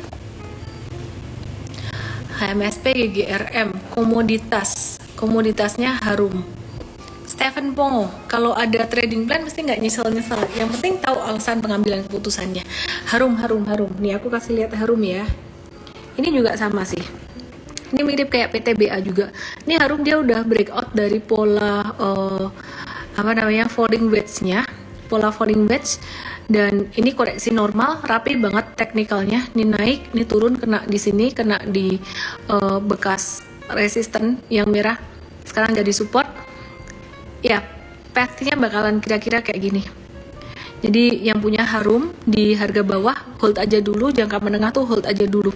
HMSP 2.36 2.92
GGRM, 2.92 3.72
komoditas. 3.96 5.00
Komoditasnya 5.16 5.96
harum. 6.04 6.44
Stephen 7.24 7.72
Pongo, 7.72 8.12
kalau 8.28 8.52
ada 8.52 8.84
trading 8.84 9.24
plan 9.24 9.48
mesti 9.48 9.64
nggak 9.64 9.80
nyesel-nyesel. 9.80 10.44
Yang 10.60 10.70
penting 10.76 10.94
tahu 11.00 11.16
alasan 11.24 11.64
pengambilan 11.64 12.04
keputusannya. 12.12 12.68
Harum, 13.08 13.40
harum, 13.40 13.64
harum. 13.72 13.92
Nih 14.04 14.20
aku 14.20 14.28
kasih 14.28 14.60
lihat 14.60 14.76
harum 14.76 15.00
ya. 15.00 15.24
Ini 16.20 16.28
juga 16.36 16.60
sama 16.60 16.84
sih 16.84 17.25
ini 17.96 18.04
mirip 18.04 18.28
kayak 18.28 18.52
PTBA 18.52 19.00
juga. 19.00 19.32
Ini 19.64 19.80
Harum 19.80 20.04
dia 20.04 20.20
udah 20.20 20.44
breakout 20.44 20.92
dari 20.92 21.24
pola 21.24 21.96
uh, 21.96 22.52
apa 23.16 23.32
namanya 23.32 23.72
falling 23.72 24.12
wedge-nya. 24.12 24.68
Pola 25.08 25.32
falling 25.32 25.64
wedge. 25.72 26.04
Dan 26.46 26.92
ini 26.94 27.16
koreksi 27.16 27.50
normal 27.56 28.04
rapi 28.04 28.36
banget 28.36 28.76
teknikalnya. 28.76 29.48
Ini 29.56 29.64
naik 29.64 30.12
ini 30.12 30.24
turun 30.28 30.60
kena 30.60 30.84
di 30.84 31.00
sini 31.00 31.32
kena 31.32 31.58
di 31.64 31.96
uh, 32.52 32.84
bekas 32.84 33.42
resisten 33.72 34.44
yang 34.52 34.68
merah. 34.68 35.00
Sekarang 35.48 35.72
jadi 35.72 35.96
support. 35.96 36.28
Ya 37.40 37.64
path-nya 38.12 38.60
bakalan 38.60 39.00
kira-kira 39.00 39.40
kayak 39.40 39.62
gini. 39.72 39.84
Jadi 40.84 41.24
yang 41.24 41.40
punya 41.40 41.64
harum 41.64 42.12
di 42.28 42.54
harga 42.54 42.84
bawah 42.84 43.16
hold 43.40 43.56
aja 43.56 43.80
dulu. 43.80 44.12
Jangka 44.12 44.38
menengah 44.44 44.76
tuh 44.76 44.84
hold 44.84 45.08
aja 45.08 45.24
dulu. 45.26 45.50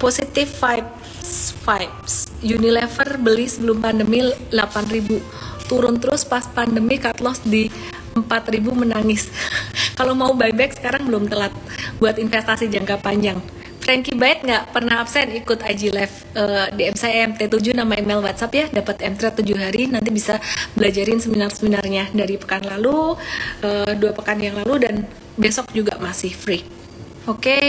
Positive 0.00 0.50
vibes 0.58 1.35
vibes. 1.66 2.30
Unilever 2.46 3.18
beli 3.18 3.50
sebelum 3.50 3.82
pandemi 3.82 4.22
8000 4.54 5.66
turun 5.66 5.98
terus 5.98 6.22
pas 6.22 6.46
pandemi 6.46 6.94
cut 7.02 7.18
loss 7.18 7.42
di 7.42 7.66
4000 8.14 8.62
menangis. 8.72 9.28
Kalau 9.98 10.14
mau 10.14 10.32
buyback 10.32 10.78
sekarang 10.78 11.10
belum 11.10 11.26
telat 11.26 11.52
buat 11.98 12.16
investasi 12.16 12.70
jangka 12.70 13.02
panjang. 13.02 13.42
Frankie 13.86 14.18
Byte 14.18 14.42
nggak 14.42 14.64
pernah 14.74 14.98
absen 14.98 15.30
ikut 15.30 15.62
IG 15.62 15.94
Live. 15.94 16.26
Uh, 16.34 16.66
DM 16.74 16.98
saya 16.98 17.30
MT7 17.30 17.70
nama 17.70 17.94
email 17.94 18.18
WhatsApp 18.18 18.50
ya. 18.50 18.66
Dapat 18.66 18.98
MT 19.14 19.46
7 19.46 19.46
hari 19.62 19.86
nanti 19.86 20.10
bisa 20.10 20.42
belajarin 20.74 21.22
seminar-seminarnya. 21.22 22.10
Dari 22.10 22.34
pekan 22.34 22.66
lalu 22.66 23.14
uh, 23.62 23.92
dua 23.94 24.10
pekan 24.10 24.42
yang 24.42 24.58
lalu 24.58 24.90
dan 24.90 25.06
besok 25.38 25.70
juga 25.70 26.02
masih 26.02 26.34
free. 26.34 26.66
Oke 27.30 27.46
okay. 27.46 27.66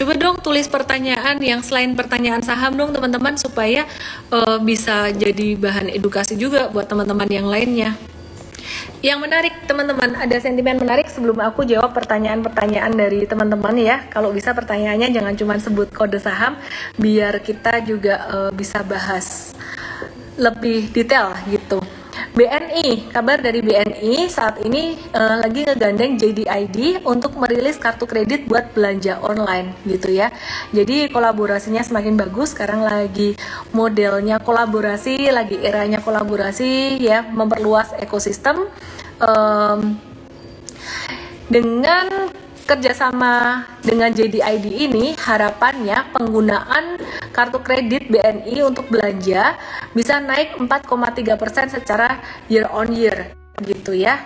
Coba 0.00 0.16
dong 0.16 0.40
tulis 0.40 0.64
pertanyaan 0.64 1.36
yang 1.44 1.60
selain 1.60 1.92
pertanyaan 1.92 2.40
saham 2.40 2.72
dong 2.72 2.88
teman-teman 2.88 3.36
supaya 3.36 3.84
uh, 4.32 4.56
bisa 4.56 5.12
jadi 5.12 5.60
bahan 5.60 5.92
edukasi 5.92 6.40
juga 6.40 6.72
buat 6.72 6.88
teman-teman 6.88 7.28
yang 7.28 7.44
lainnya. 7.44 7.92
Yang 9.04 9.18
menarik 9.20 9.54
teman-teman, 9.68 10.16
ada 10.16 10.40
sentimen 10.40 10.80
menarik 10.80 11.04
sebelum 11.12 11.36
aku 11.44 11.68
jawab 11.68 11.92
pertanyaan-pertanyaan 11.92 12.96
dari 12.96 13.28
teman-teman 13.28 13.76
ya. 13.76 14.08
Kalau 14.08 14.32
bisa 14.32 14.56
pertanyaannya 14.56 15.12
jangan 15.12 15.36
cuma 15.36 15.60
sebut 15.60 15.92
kode 15.92 16.16
saham, 16.16 16.56
biar 16.96 17.36
kita 17.44 17.84
juga 17.84 18.24
uh, 18.32 18.50
bisa 18.56 18.80
bahas 18.80 19.52
lebih 20.40 20.88
detail 20.96 21.36
gitu. 21.52 21.99
BNI, 22.32 23.10
kabar 23.10 23.40
dari 23.42 23.60
BNI 23.60 24.28
saat 24.30 24.62
ini 24.62 24.96
uh, 25.12 25.40
lagi 25.42 25.66
ngegandeng 25.66 26.16
JDID 26.20 27.04
untuk 27.04 27.36
merilis 27.36 27.76
kartu 27.76 28.06
kredit 28.06 28.46
buat 28.46 28.72
belanja 28.72 29.20
online 29.20 29.76
gitu 29.88 30.12
ya. 30.12 30.30
Jadi 30.70 31.10
kolaborasinya 31.10 31.82
semakin 31.82 32.14
bagus. 32.16 32.52
Sekarang 32.52 32.84
lagi 32.84 33.34
modelnya 33.74 34.40
kolaborasi, 34.40 35.30
lagi 35.32 35.58
eranya 35.60 36.00
kolaborasi 36.00 37.00
ya, 37.00 37.24
memperluas 37.26 37.96
ekosistem. 37.98 38.68
Um, 39.20 40.00
dengan 41.50 42.30
kerjasama 42.64 43.66
dengan 43.80 44.12
JDID 44.12 44.66
ini 44.90 45.16
harapannya 45.16 46.12
penggunaan 46.12 47.00
kartu 47.32 47.58
kredit 47.64 48.08
BNI 48.12 48.56
untuk 48.64 48.88
belanja 48.92 49.56
bisa 49.96 50.20
naik 50.20 50.56
4,3% 50.60 51.76
secara 51.80 52.20
year 52.46 52.68
on 52.70 52.92
year 52.92 53.32
gitu 53.64 53.96
ya. 53.96 54.20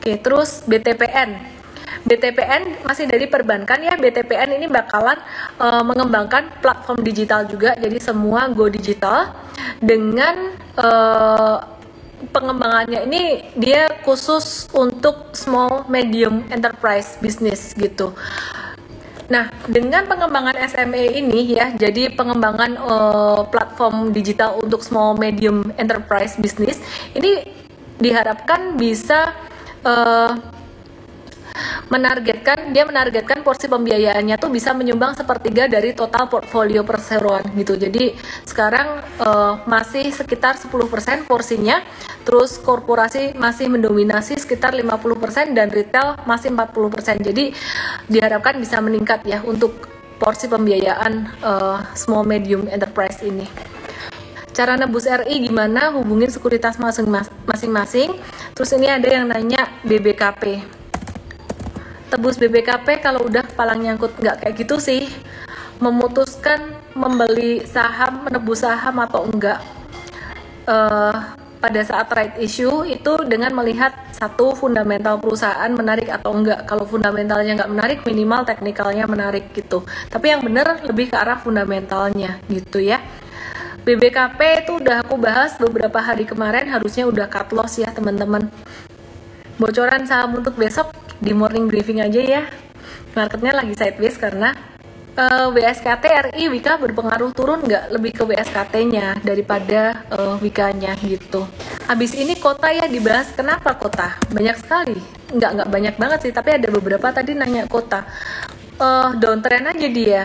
Oke, 0.00 0.16
terus 0.16 0.64
BTPN 0.64 1.60
BTPN 2.00 2.80
masih 2.86 3.04
dari 3.04 3.28
perbankan 3.28 3.76
ya 3.84 3.92
BTPN 3.98 4.56
ini 4.56 4.66
bakalan 4.72 5.20
uh, 5.60 5.84
mengembangkan 5.84 6.48
platform 6.64 7.04
digital 7.04 7.44
juga 7.44 7.76
jadi 7.76 8.00
semua 8.00 8.48
go 8.48 8.72
digital 8.72 9.36
dengan 9.84 10.56
uh, 10.80 11.60
pengembangannya 12.32 13.04
ini 13.04 13.52
dia 13.56 14.00
khusus 14.04 14.68
untuk 14.72 15.32
small 15.36 15.88
medium 15.88 16.44
enterprise 16.52 17.16
business 17.20 17.72
gitu. 17.76 18.12
Nah, 19.30 19.46
dengan 19.70 20.10
pengembangan 20.10 20.58
SME 20.66 21.22
ini 21.22 21.54
ya, 21.54 21.70
jadi 21.70 22.10
pengembangan 22.18 22.74
uh, 22.82 23.40
platform 23.46 24.10
digital 24.10 24.58
untuk 24.58 24.82
small 24.82 25.14
medium 25.14 25.70
enterprise 25.78 26.34
business 26.34 26.82
ini 27.14 27.46
diharapkan 28.02 28.74
bisa 28.74 29.30
uh, 29.86 30.34
menargetkan 31.90 32.70
dia 32.70 32.86
menargetkan 32.86 33.42
porsi 33.42 33.66
pembiayaannya 33.66 34.36
tuh 34.38 34.50
bisa 34.52 34.70
menyumbang 34.70 35.18
sepertiga 35.18 35.66
dari 35.66 35.92
total 35.92 36.30
portfolio 36.30 36.86
perseroan 36.86 37.44
gitu. 37.58 37.74
Jadi 37.74 38.14
sekarang 38.46 39.02
uh, 39.18 39.60
masih 39.66 40.08
sekitar 40.14 40.56
10% 40.56 41.26
porsinya, 41.26 41.82
terus 42.22 42.56
korporasi 42.62 43.34
masih 43.34 43.66
mendominasi 43.68 44.38
sekitar 44.38 44.72
50% 44.76 45.56
dan 45.56 45.68
retail 45.68 46.20
masih 46.24 46.54
40%. 46.54 47.26
Jadi 47.26 47.52
diharapkan 48.06 48.56
bisa 48.58 48.78
meningkat 48.78 49.26
ya 49.26 49.42
untuk 49.42 49.90
porsi 50.20 50.46
pembiayaan 50.46 51.12
uh, 51.40 51.78
small 51.96 52.28
medium 52.28 52.68
enterprise 52.68 53.24
ini. 53.24 53.48
Cara 54.50 54.76
nebus 54.76 55.08
RI 55.08 55.46
gimana? 55.48 55.94
Hubungin 55.94 56.28
sekuritas 56.28 56.76
masing-masing. 56.76 58.12
Terus 58.52 58.70
ini 58.76 58.92
ada 58.92 59.08
yang 59.08 59.30
nanya 59.30 59.70
BBKP 59.86 60.79
tebus 62.10 62.36
BBKP 62.36 62.98
kalau 63.00 63.24
udah 63.24 63.46
kepala 63.46 63.78
nyangkut. 63.78 64.12
Nggak 64.18 64.44
kayak 64.44 64.54
gitu 64.58 64.76
sih. 64.82 65.06
Memutuskan 65.78 66.76
membeli 66.92 67.64
saham 67.64 68.26
menebus 68.26 68.66
saham 68.66 68.98
atau 69.00 69.24
enggak. 69.30 69.62
Uh, 70.68 71.14
pada 71.60 71.80
saat 71.84 72.08
trade 72.08 72.40
issue 72.40 72.88
itu 72.88 73.20
dengan 73.28 73.52
melihat 73.52 73.92
satu 74.16 74.56
fundamental 74.56 75.20
perusahaan 75.20 75.68
menarik 75.70 76.08
atau 76.08 76.32
enggak. 76.32 76.64
Kalau 76.64 76.88
fundamentalnya 76.88 77.62
nggak 77.62 77.72
menarik 77.72 77.98
minimal 78.08 78.42
teknikalnya 78.48 79.04
menarik 79.04 79.52
gitu. 79.52 79.84
Tapi 80.08 80.32
yang 80.32 80.42
benar 80.42 80.80
lebih 80.82 81.12
ke 81.12 81.16
arah 81.20 81.36
fundamentalnya 81.36 82.40
gitu 82.48 82.80
ya. 82.80 82.98
BBKP 83.80 84.64
itu 84.64 84.76
udah 84.76 85.00
aku 85.00 85.16
bahas 85.16 85.56
beberapa 85.56 86.04
hari 86.04 86.28
kemarin 86.28 86.68
harusnya 86.68 87.08
udah 87.08 87.24
cut 87.32 87.48
loss 87.56 87.80
ya 87.80 87.88
teman-teman 87.88 88.52
bocoran 89.60 90.08
saham 90.08 90.40
untuk 90.40 90.56
besok 90.56 90.88
di 91.20 91.36
morning 91.36 91.68
briefing 91.68 92.00
aja 92.00 92.16
ya. 92.16 92.42
Marketnya 93.12 93.52
lagi 93.52 93.76
sideways 93.76 94.16
karena 94.16 94.56
uh, 95.20 95.52
eh, 95.52 95.68
WSKT 95.68 96.04
RI 96.32 96.44
Wika 96.48 96.80
berpengaruh 96.80 97.36
turun 97.36 97.60
nggak 97.68 97.92
lebih 97.92 98.16
ke 98.16 98.22
WSKT-nya 98.24 99.20
daripada 99.20 100.08
uh, 100.08 100.40
Wika-nya 100.40 100.96
gitu. 101.04 101.44
Habis 101.84 102.16
ini 102.16 102.40
kota 102.40 102.72
ya 102.72 102.88
dibahas 102.88 103.36
kenapa 103.36 103.76
kota? 103.76 104.16
Banyak 104.32 104.56
sekali. 104.56 104.96
Nggak 105.28 105.50
nggak 105.60 105.68
banyak 105.68 105.94
banget 106.00 106.18
sih 106.24 106.32
tapi 106.32 106.56
ada 106.56 106.72
beberapa 106.72 107.12
tadi 107.12 107.36
nanya 107.36 107.68
kota. 107.68 108.08
Uh, 108.80 109.12
downtrend 109.20 109.68
aja 109.68 109.88
dia. 109.92 110.22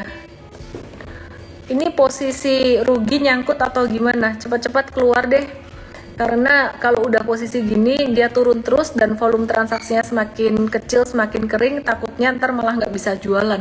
Ini 1.65 1.91
posisi 1.97 2.77
rugi 2.79 3.25
nyangkut 3.25 3.57
atau 3.57 3.89
gimana? 3.89 4.37
Cepat-cepat 4.37 4.93
keluar 4.93 5.25
deh 5.25 5.65
karena 6.15 6.71
kalau 6.79 7.11
udah 7.11 7.27
posisi 7.27 7.59
gini 7.59 8.15
dia 8.15 8.31
turun 8.31 8.63
terus 8.63 8.95
dan 8.95 9.19
volume 9.19 9.43
transaksinya 9.43 9.99
semakin 9.99 10.71
kecil 10.71 11.03
semakin 11.03 11.43
kering 11.43 11.75
takutnya 11.83 12.31
ntar 12.39 12.55
malah 12.55 12.79
nggak 12.79 12.93
bisa 12.95 13.19
jualan. 13.19 13.59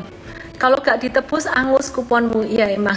Kalau 0.54 0.78
nggak 0.78 1.02
ditebus 1.02 1.50
angus 1.50 1.90
kuponmu 1.90 2.46
iya 2.46 2.70
emang 2.70 2.94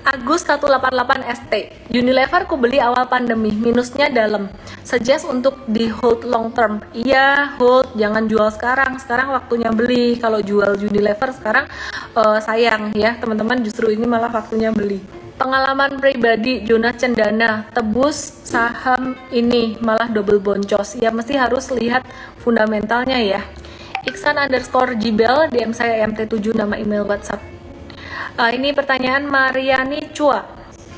Agus 0.00 0.42
188 0.42 1.22
ST 1.22 1.52
Unilever 1.92 2.48
ku 2.48 2.56
beli 2.56 2.80
awal 2.80 3.06
pandemi 3.06 3.52
minusnya 3.52 4.08
dalam. 4.10 4.48
Suggest 4.82 5.28
untuk 5.28 5.68
di 5.70 5.86
hold 5.86 6.26
long 6.26 6.50
term. 6.50 6.82
Iya 6.96 7.54
hold. 7.60 7.94
Jangan 7.94 8.26
jual 8.26 8.50
sekarang. 8.50 8.98
Sekarang 8.98 9.30
waktunya 9.30 9.70
beli. 9.70 10.18
Kalau 10.18 10.42
jual 10.42 10.74
Unilever 10.80 11.30
sekarang 11.30 11.70
uh, 12.18 12.42
sayang 12.42 12.90
ya 12.96 13.14
teman-teman. 13.22 13.62
Justru 13.62 13.92
ini 13.94 14.08
malah 14.08 14.34
waktunya 14.34 14.74
beli 14.74 14.98
pengalaman 15.40 15.96
pribadi 15.96 16.60
Jonas 16.68 17.00
Cendana 17.00 17.64
tebus 17.72 18.44
saham 18.44 19.16
ini 19.32 19.80
malah 19.80 20.12
double 20.12 20.36
boncos. 20.36 21.00
Ya 21.00 21.08
mesti 21.08 21.40
harus 21.40 21.72
lihat 21.72 22.04
fundamentalnya 22.44 23.16
ya. 23.16 23.40
Iksan 24.04 24.36
underscore 24.36 25.00
Jibel 25.00 25.48
DM 25.48 25.72
saya 25.72 26.04
MT7 26.04 26.52
nama 26.52 26.76
email 26.76 27.08
WhatsApp. 27.08 27.40
Uh, 28.36 28.52
ini 28.52 28.76
pertanyaan 28.76 29.24
Mariani 29.24 30.12
Chua. 30.12 30.44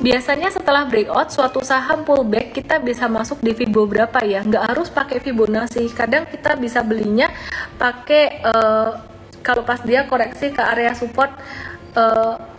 Biasanya 0.03 0.51
setelah 0.51 0.83
breakout 0.91 1.31
suatu 1.31 1.63
saham 1.63 2.03
pullback 2.03 2.51
kita 2.51 2.83
bisa 2.83 3.07
masuk 3.07 3.39
di 3.39 3.55
Fibo 3.55 3.87
berapa 3.87 4.19
ya? 4.27 4.43
Nggak 4.43 4.75
harus 4.75 4.91
pakai 4.91 5.23
Fibonacci 5.23 5.87
kadang 5.95 6.27
kita 6.27 6.59
bisa 6.59 6.83
belinya 6.83 7.31
pakai 7.79 8.43
uh, 8.43 8.91
kalau 9.39 9.63
pas 9.63 9.79
dia 9.79 10.03
koreksi 10.03 10.51
ke 10.51 10.59
area 10.59 10.91
support 10.91 11.31
uh, 11.95 12.52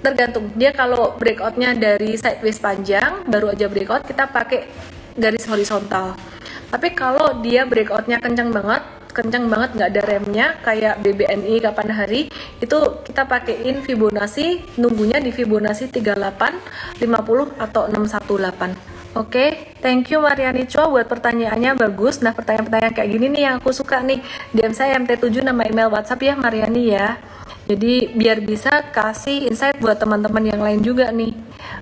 tergantung 0.00 0.48
dia 0.56 0.72
kalau 0.72 1.16
breakoutnya 1.20 1.76
dari 1.76 2.16
sideways 2.16 2.60
panjang 2.60 3.24
baru 3.28 3.52
aja 3.52 3.68
breakout 3.68 4.04
kita 4.08 4.28
pakai 4.28 4.68
garis 5.16 5.44
horizontal 5.44 6.16
tapi 6.72 6.96
kalau 6.96 7.40
dia 7.44 7.68
breakoutnya 7.68 8.16
kencang 8.20 8.50
banget 8.50 8.82
kencang 9.10 9.50
banget 9.50 9.70
nggak 9.74 9.90
ada 9.90 10.02
remnya 10.06 10.46
kayak 10.62 11.02
BBNI 11.02 11.54
kapan 11.60 11.88
hari 11.90 12.20
itu 12.62 12.78
kita 13.02 13.26
pakaiin 13.26 13.82
Fibonacci 13.82 14.78
nunggunya 14.78 15.18
di 15.18 15.34
Fibonacci 15.34 15.90
38 15.90 17.02
50 17.02 17.58
atau 17.58 17.82
618 17.90 19.00
Oke, 19.10 19.34
okay, 19.42 19.50
thank 19.82 20.06
you 20.14 20.22
Mariani 20.22 20.70
Chua 20.70 20.86
buat 20.86 21.10
pertanyaannya 21.10 21.74
bagus. 21.74 22.22
Nah, 22.22 22.30
pertanyaan-pertanyaan 22.30 22.94
kayak 22.94 23.10
gini 23.10 23.26
nih 23.26 23.42
yang 23.42 23.54
aku 23.58 23.74
suka 23.74 24.06
nih. 24.06 24.22
DM 24.54 24.70
saya 24.70 24.94
MT7 25.02 25.42
nama 25.42 25.66
email 25.66 25.90
WhatsApp 25.90 26.22
ya 26.22 26.38
Mariani 26.38 26.94
ya. 26.94 27.18
Jadi 27.70 28.10
biar 28.18 28.42
bisa 28.42 28.82
kasih 28.90 29.46
insight 29.46 29.78
buat 29.78 29.94
teman-teman 29.94 30.42
yang 30.42 30.58
lain 30.58 30.82
juga 30.82 31.14
nih. 31.14 31.30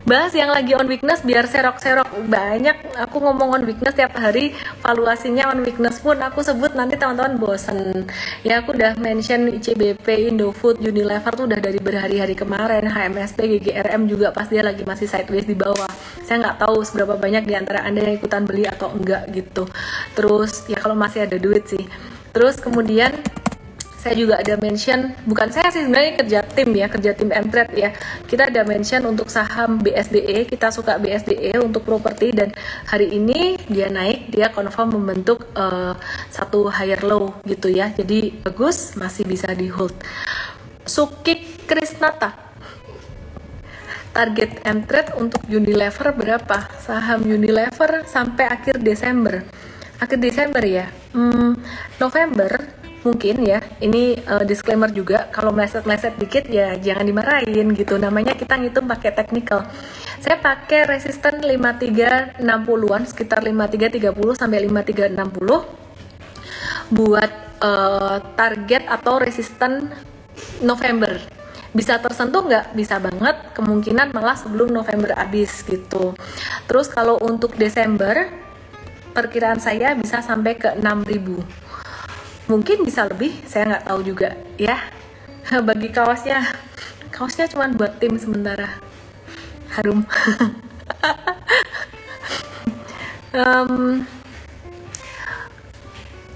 Bahas 0.04 0.36
yang 0.36 0.52
lagi 0.52 0.76
on 0.76 0.84
weakness 0.84 1.24
biar 1.24 1.48
serok-serok 1.48 2.28
banyak. 2.28 2.92
Aku 3.08 3.24
ngomong 3.24 3.56
on 3.56 3.64
weakness 3.64 3.96
tiap 3.96 4.12
hari, 4.12 4.52
valuasinya 4.84 5.48
on 5.48 5.64
weakness 5.64 6.04
pun 6.04 6.20
aku 6.20 6.44
sebut 6.44 6.76
nanti 6.76 7.00
teman-teman 7.00 7.40
bosen. 7.40 8.04
Ya 8.44 8.60
aku 8.60 8.76
udah 8.76 9.00
mention 9.00 9.48
ICBP, 9.48 10.28
Indofood, 10.28 10.76
Unilever 10.84 11.32
tuh 11.32 11.48
udah 11.48 11.56
dari 11.56 11.80
berhari-hari 11.80 12.36
kemarin. 12.36 12.84
HMSP, 12.84 13.56
GGRM 13.56 14.12
juga 14.12 14.28
pas 14.28 14.44
dia 14.44 14.60
lagi 14.60 14.84
masih 14.84 15.08
sideways 15.08 15.48
di 15.48 15.56
bawah. 15.56 15.88
Saya 16.20 16.44
nggak 16.44 16.68
tahu 16.68 16.84
seberapa 16.84 17.16
banyak 17.16 17.48
di 17.48 17.56
antara 17.56 17.80
anda 17.80 18.04
yang 18.04 18.20
ikutan 18.20 18.44
beli 18.44 18.68
atau 18.68 18.92
enggak 18.92 19.24
gitu. 19.32 19.64
Terus 20.12 20.68
ya 20.68 20.76
kalau 20.84 20.92
masih 20.92 21.24
ada 21.24 21.40
duit 21.40 21.64
sih. 21.64 21.88
Terus 22.36 22.60
kemudian 22.60 23.16
saya 23.98 24.14
juga 24.14 24.38
ada 24.38 24.54
mention 24.62 25.10
bukan 25.26 25.50
saya 25.50 25.74
sih 25.74 25.82
sebenarnya 25.82 26.22
kerja 26.22 26.38
tim 26.46 26.70
ya 26.70 26.86
kerja 26.86 27.10
tim 27.18 27.28
Mtrade 27.34 27.74
ya. 27.74 27.90
Kita 28.30 28.46
ada 28.46 28.62
mention 28.62 29.02
untuk 29.10 29.26
saham 29.26 29.82
BSDE 29.82 30.46
kita 30.46 30.70
suka 30.70 31.02
BSDE 31.02 31.58
untuk 31.58 31.82
properti 31.82 32.30
dan 32.30 32.54
hari 32.86 33.10
ini 33.10 33.58
dia 33.66 33.90
naik 33.90 34.30
dia 34.30 34.54
confirm 34.54 34.94
membentuk 35.02 35.50
uh, 35.58 35.98
satu 36.30 36.70
higher 36.70 37.02
low 37.02 37.42
gitu 37.42 37.74
ya. 37.74 37.90
Jadi 37.90 38.38
bagus 38.38 38.94
masih 38.94 39.26
bisa 39.26 39.50
di 39.50 39.66
hold. 39.66 39.98
Sukik 40.86 41.66
Krisnata 41.66 42.48
target 44.14 44.62
Mtrade 44.62 45.18
untuk 45.18 45.42
Unilever 45.50 46.14
berapa? 46.14 46.70
Saham 46.78 47.26
Unilever 47.26 48.06
sampai 48.06 48.46
akhir 48.46 48.78
Desember. 48.78 49.42
Akhir 49.98 50.22
Desember 50.22 50.62
ya? 50.62 50.86
Hmm, 51.10 51.58
November 51.98 52.77
mungkin 53.08 53.40
ya 53.40 53.64
ini 53.80 54.20
uh, 54.28 54.44
disclaimer 54.44 54.92
juga 54.92 55.32
kalau 55.32 55.56
meleset-meleset 55.56 56.20
dikit 56.20 56.44
ya 56.52 56.76
jangan 56.76 57.08
dimarahin 57.08 57.72
gitu. 57.72 57.96
Namanya 57.96 58.36
kita 58.36 58.60
ngitung 58.60 58.84
pakai 58.84 59.16
technical. 59.16 59.64
Saya 60.20 60.36
pakai 60.36 60.84
resisten 60.84 61.40
5360-an 61.40 63.02
sekitar 63.08 63.40
5330 63.40 64.36
sampai 64.36 64.68
5360 64.68 66.92
buat 66.92 67.32
uh, 67.64 68.20
target 68.36 68.84
atau 68.84 69.16
resisten 69.16 69.88
November. 70.60 71.16
Bisa 71.72 71.96
tersentuh 72.00 72.44
nggak? 72.44 72.76
Bisa 72.76 73.00
banget. 73.00 73.56
Kemungkinan 73.56 74.12
malah 74.12 74.36
sebelum 74.36 74.68
November 74.68 75.16
habis 75.16 75.64
gitu. 75.64 76.12
Terus 76.68 76.92
kalau 76.92 77.16
untuk 77.24 77.56
Desember 77.56 78.28
perkiraan 79.12 79.58
saya 79.58 79.98
bisa 79.98 80.22
sampai 80.22 80.54
ke 80.54 80.78
6000 80.78 81.67
mungkin 82.48 82.82
bisa 82.82 83.04
lebih 83.04 83.36
saya 83.44 83.76
nggak 83.76 83.84
tahu 83.86 84.00
juga 84.02 84.34
ya 84.56 84.80
bagi 85.68 85.92
kaosnya 85.92 86.48
kaosnya 87.12 87.46
cuma 87.52 87.68
buat 87.70 88.00
tim 88.00 88.16
sementara 88.16 88.80
harum 89.76 90.02
um, 93.36 94.02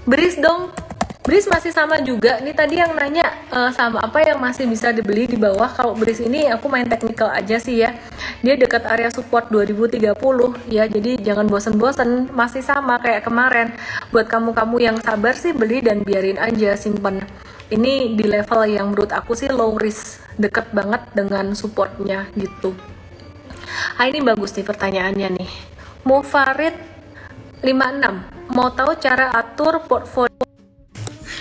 beris 0.05 0.37
dong 0.37 0.69
Bris 1.23 1.47
masih 1.47 1.71
sama 1.71 2.03
juga. 2.03 2.35
Ini 2.43 2.51
tadi 2.51 2.75
yang 2.75 2.91
nanya 2.99 3.23
uh, 3.47 3.71
sama 3.71 4.03
apa 4.03 4.19
yang 4.27 4.43
masih 4.43 4.67
bisa 4.67 4.91
dibeli 4.91 5.23
di 5.23 5.39
bawah. 5.39 5.71
Kalau 5.71 5.95
Bris 5.95 6.19
ini 6.19 6.51
aku 6.51 6.67
main 6.67 6.83
technical 6.83 7.31
aja 7.31 7.55
sih 7.63 7.79
ya. 7.79 7.95
Dia 8.43 8.59
dekat 8.59 8.83
area 8.83 9.07
support 9.07 9.47
2030 9.47 10.19
ya. 10.67 10.83
Jadi 10.83 11.15
jangan 11.23 11.47
bosen-bosen, 11.47 12.27
masih 12.35 12.59
sama 12.59 12.99
kayak 12.99 13.23
kemarin. 13.23 13.71
Buat 14.11 14.27
kamu-kamu 14.27 14.75
yang 14.83 14.97
sabar 14.99 15.31
sih 15.31 15.55
beli 15.55 15.79
dan 15.79 16.03
biarin 16.03 16.35
aja 16.35 16.75
simpen. 16.75 17.23
Ini 17.71 18.19
di 18.19 18.25
level 18.27 18.67
yang 18.67 18.91
menurut 18.91 19.15
aku 19.15 19.31
sih 19.31 19.47
low 19.47 19.79
risk, 19.79 20.19
deket 20.35 20.75
banget 20.75 21.07
dengan 21.15 21.55
supportnya 21.55 22.27
gitu. 22.35 22.75
Ah 23.95 24.11
ini 24.11 24.19
bagus 24.19 24.51
nih 24.59 24.67
pertanyaannya 24.67 25.39
nih. 25.39 25.51
Mufarid 26.03 26.75
56 27.63 28.51
mau 28.51 28.67
tahu 28.75 28.91
cara 28.99 29.31
atur 29.39 29.79
portfolio 29.87 30.43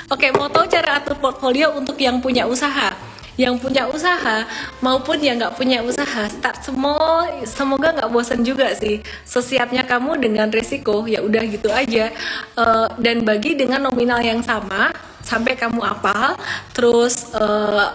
Oke, 0.06 0.30
mau 0.30 0.46
tahu 0.46 0.70
cara 0.70 1.02
atur 1.02 1.18
portfolio 1.18 1.74
untuk 1.74 1.98
yang 1.98 2.22
punya 2.22 2.46
usaha 2.46 2.94
yang 3.40 3.56
punya 3.56 3.88
usaha 3.88 4.44
maupun 4.84 5.16
yang 5.20 5.40
nggak 5.40 5.56
punya 5.56 5.80
usaha. 5.80 6.28
Start 6.28 6.64
semua 6.64 7.28
semoga 7.48 7.92
nggak 7.96 8.10
bosan 8.12 8.44
juga 8.44 8.72
sih 8.76 9.00
sesiapnya 9.24 9.84
kamu 9.88 10.20
dengan 10.20 10.48
resiko. 10.52 11.04
Ya 11.08 11.24
udah 11.24 11.42
gitu 11.48 11.68
aja. 11.72 12.12
Uh, 12.54 12.88
dan 13.00 13.24
bagi 13.24 13.56
dengan 13.56 13.88
nominal 13.88 14.20
yang 14.20 14.44
sama 14.44 14.92
sampai 15.22 15.54
kamu 15.54 15.80
apa 15.80 16.36
terus 16.74 17.30
uh, 17.32 17.94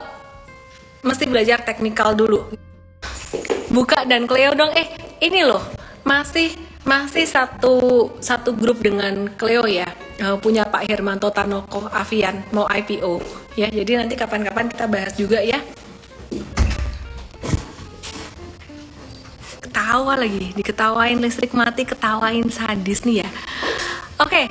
mesti 1.06 1.30
belajar 1.30 1.62
teknikal 1.62 2.17
dulu. 2.17 2.50
Buka 3.69 4.08
dan 4.08 4.26
Cleo 4.26 4.56
dong. 4.58 4.73
Eh 4.73 4.88
ini 5.21 5.45
loh 5.45 5.62
masih 6.08 6.67
masih 6.88 7.28
satu 7.28 8.08
satu 8.23 8.56
grup 8.56 8.80
dengan 8.80 9.28
Cleo 9.36 9.67
ya. 9.67 9.91
Uh, 10.17 10.39
punya 10.39 10.65
Pak 10.65 10.89
Hermanto 10.89 11.30
Tanoko 11.30 11.86
Avian 11.93 12.41
mau 12.50 12.65
IPO 12.65 13.21
ya 13.54 13.69
jadi 13.69 14.02
nanti 14.02 14.17
kapan-kapan 14.17 14.65
kita 14.65 14.89
bahas 14.89 15.13
juga 15.13 15.43
ya. 15.43 15.62
Ketawa 19.62 20.17
lagi 20.17 20.58
diketawain 20.58 21.21
listrik 21.21 21.54
mati 21.54 21.86
ketawain 21.86 22.50
sadis 22.50 23.06
nih 23.06 23.21
ya. 23.21 23.30
Oke 24.17 24.32
okay. 24.32 24.45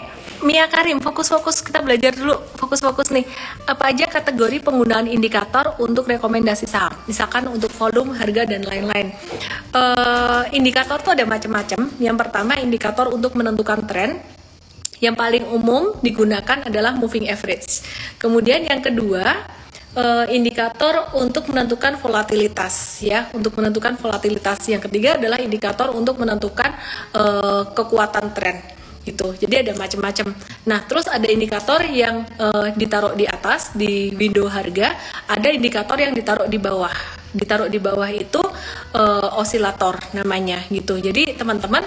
Mia 0.45 0.69
Karim, 0.69 1.01
fokus-fokus 1.01 1.65
kita 1.65 1.81
belajar 1.81 2.13
dulu, 2.13 2.37
fokus-fokus 2.61 3.09
nih. 3.09 3.25
Apa 3.65 3.89
aja 3.89 4.05
kategori 4.05 4.61
penggunaan 4.61 5.09
indikator 5.09 5.81
untuk 5.81 6.05
rekomendasi 6.13 6.69
saham? 6.69 6.93
Misalkan 7.09 7.49
untuk 7.49 7.73
volume, 7.73 8.13
harga 8.13 8.45
dan 8.45 8.61
lain-lain. 8.69 9.17
Uh, 9.73 10.45
indikator 10.53 11.01
tuh 11.01 11.17
ada 11.17 11.25
macam-macam. 11.25 11.89
Yang 11.97 12.17
pertama 12.21 12.53
indikator 12.61 13.09
untuk 13.09 13.33
menentukan 13.33 13.81
tren. 13.89 14.21
Yang 15.01 15.17
paling 15.17 15.45
umum 15.53 15.97
digunakan 16.01 16.69
adalah 16.69 16.97
moving 16.97 17.29
average. 17.29 17.85
Kemudian 18.17 18.65
yang 18.65 18.81
kedua 18.81 19.45
uh, 19.97 20.27
indikator 20.29 21.17
untuk 21.17 21.49
menentukan 21.53 22.01
volatilitas 22.01 23.01
ya 23.05 23.29
untuk 23.37 23.57
menentukan 23.61 23.97
volatilitas 24.01 24.57
yang 24.69 24.81
ketiga 24.81 25.21
adalah 25.21 25.37
indikator 25.37 25.93
untuk 25.93 26.17
menentukan 26.17 26.73
uh, 27.13 27.69
kekuatan 27.77 28.33
tren 28.33 28.57
gitu. 29.07 29.33
Jadi 29.39 29.63
ada 29.63 29.73
macam-macam. 29.79 30.35
Nah, 30.67 30.83
terus 30.85 31.07
ada 31.07 31.25
indikator 31.31 31.87
yang 31.87 32.27
uh, 32.43 32.75
ditaruh 32.75 33.15
di 33.15 33.25
atas 33.25 33.71
di 33.73 34.11
window 34.19 34.51
harga, 34.51 34.99
ada 35.31 35.49
indikator 35.49 35.97
yang 36.03 36.11
ditaruh 36.13 36.51
di 36.51 36.59
bawah. 36.59 36.93
Ditaruh 37.31 37.71
di 37.71 37.79
bawah 37.79 38.11
itu 38.11 38.43
uh, 38.99 39.39
osilator 39.39 40.03
namanya 40.11 40.67
gitu. 40.69 40.99
Jadi 40.99 41.39
teman-teman 41.39 41.87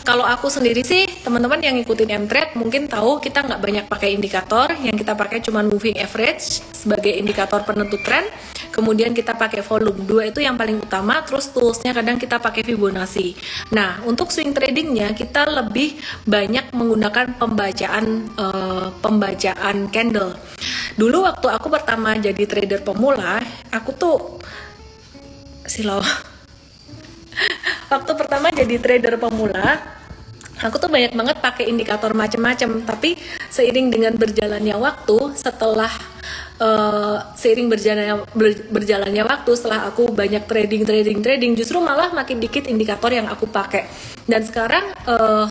kalau 0.00 0.24
aku 0.24 0.48
sendiri 0.48 0.80
sih 0.80 1.04
teman-teman 1.22 1.60
yang 1.60 1.76
ngikutin 1.76 2.24
M-Trade 2.24 2.56
mungkin 2.56 2.88
tahu 2.88 3.20
kita 3.20 3.44
nggak 3.44 3.60
banyak 3.60 3.84
pakai 3.86 4.16
indikator 4.16 4.72
yang 4.80 4.96
kita 4.96 5.12
pakai 5.12 5.44
cuma 5.44 5.60
moving 5.60 5.94
average 6.00 6.64
sebagai 6.72 7.12
indikator 7.12 7.60
penentu 7.62 8.00
tren 8.00 8.24
kemudian 8.70 9.12
kita 9.12 9.34
pakai 9.36 9.62
volume 9.62 10.06
dua 10.06 10.30
itu 10.30 10.40
yang 10.42 10.54
paling 10.56 10.80
utama 10.80 11.20
terus 11.26 11.50
toolsnya 11.50 11.94
kadang 11.94 12.16
kita 12.16 12.38
pakai 12.38 12.64
Fibonacci. 12.66 13.36
Nah 13.74 14.02
untuk 14.06 14.30
swing 14.30 14.54
tradingnya 14.54 15.12
kita 15.12 15.46
lebih 15.46 15.98
banyak 16.24 16.72
menggunakan 16.72 17.36
pembacaan 17.36 18.04
uh, 18.38 18.88
pembacaan 19.02 19.90
candle. 19.92 20.34
Dulu 20.96 21.26
waktu 21.26 21.46
aku 21.50 21.66
pertama 21.70 22.16
jadi 22.18 22.42
trader 22.46 22.82
pemula 22.82 23.42
aku 23.70 23.90
tuh 23.94 24.18
silau 25.70 26.02
waktu 27.92 28.12
pertama 28.18 28.50
jadi 28.50 28.76
trader 28.82 29.14
pemula 29.22 29.78
aku 30.60 30.76
tuh 30.76 30.90
banyak 30.92 31.14
banget 31.16 31.36
pakai 31.40 31.64
indikator 31.70 32.12
macam-macam 32.12 32.84
tapi 32.84 33.16
seiring 33.48 33.88
dengan 33.88 34.12
berjalannya 34.18 34.76
waktu 34.76 35.18
setelah 35.38 35.90
uh, 36.60 37.16
seiring 37.34 37.66
berjalannya 37.72 38.28
ber, 38.36 38.48
berjalannya 38.70 39.24
waktu 39.24 39.50
setelah 39.56 39.88
aku 39.88 40.12
banyak 40.12 40.44
trading 40.46 40.84
trading 40.84 41.18
trading 41.24 41.52
justru 41.56 41.80
malah 41.80 42.12
makin 42.12 42.38
dikit 42.38 42.68
indikator 42.68 43.10
yang 43.10 43.26
aku 43.26 43.48
pakai 43.48 43.88
dan 44.28 44.44
sekarang 44.44 44.92
uh, 45.08 45.48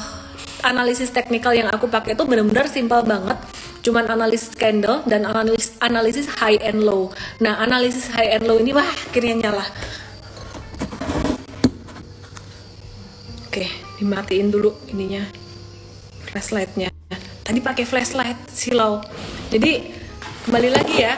analisis 0.63 1.09
teknikal 1.09 1.51
yang 1.51 1.67
aku 1.73 1.89
pakai 1.89 2.13
itu 2.13 2.23
benar-benar 2.23 2.69
simpel 2.69 3.01
banget 3.03 3.35
cuman 3.79 4.05
analisis 4.11 4.53
candle 4.53 5.01
dan 5.07 5.25
analisis 5.25 5.75
analisis 5.81 6.27
high 6.39 6.59
and 6.61 6.83
low 6.85 7.09
nah 7.41 7.57
analisis 7.63 8.07
high 8.11 8.37
and 8.37 8.45
low 8.45 8.61
ini 8.61 8.71
wah 8.71 8.85
akhirnya 8.85 9.49
nyala 9.49 9.65
Oke, 13.49 13.65
dimatiin 13.97 14.53
dulu 14.53 14.77
ininya 14.93 15.25
flashlightnya. 16.29 16.93
Tadi 17.41 17.59
pakai 17.65 17.81
flashlight 17.81 18.37
silau. 18.53 19.01
Jadi 19.49 19.98
kembali 20.49 20.73
lagi 20.73 21.05
ya, 21.05 21.13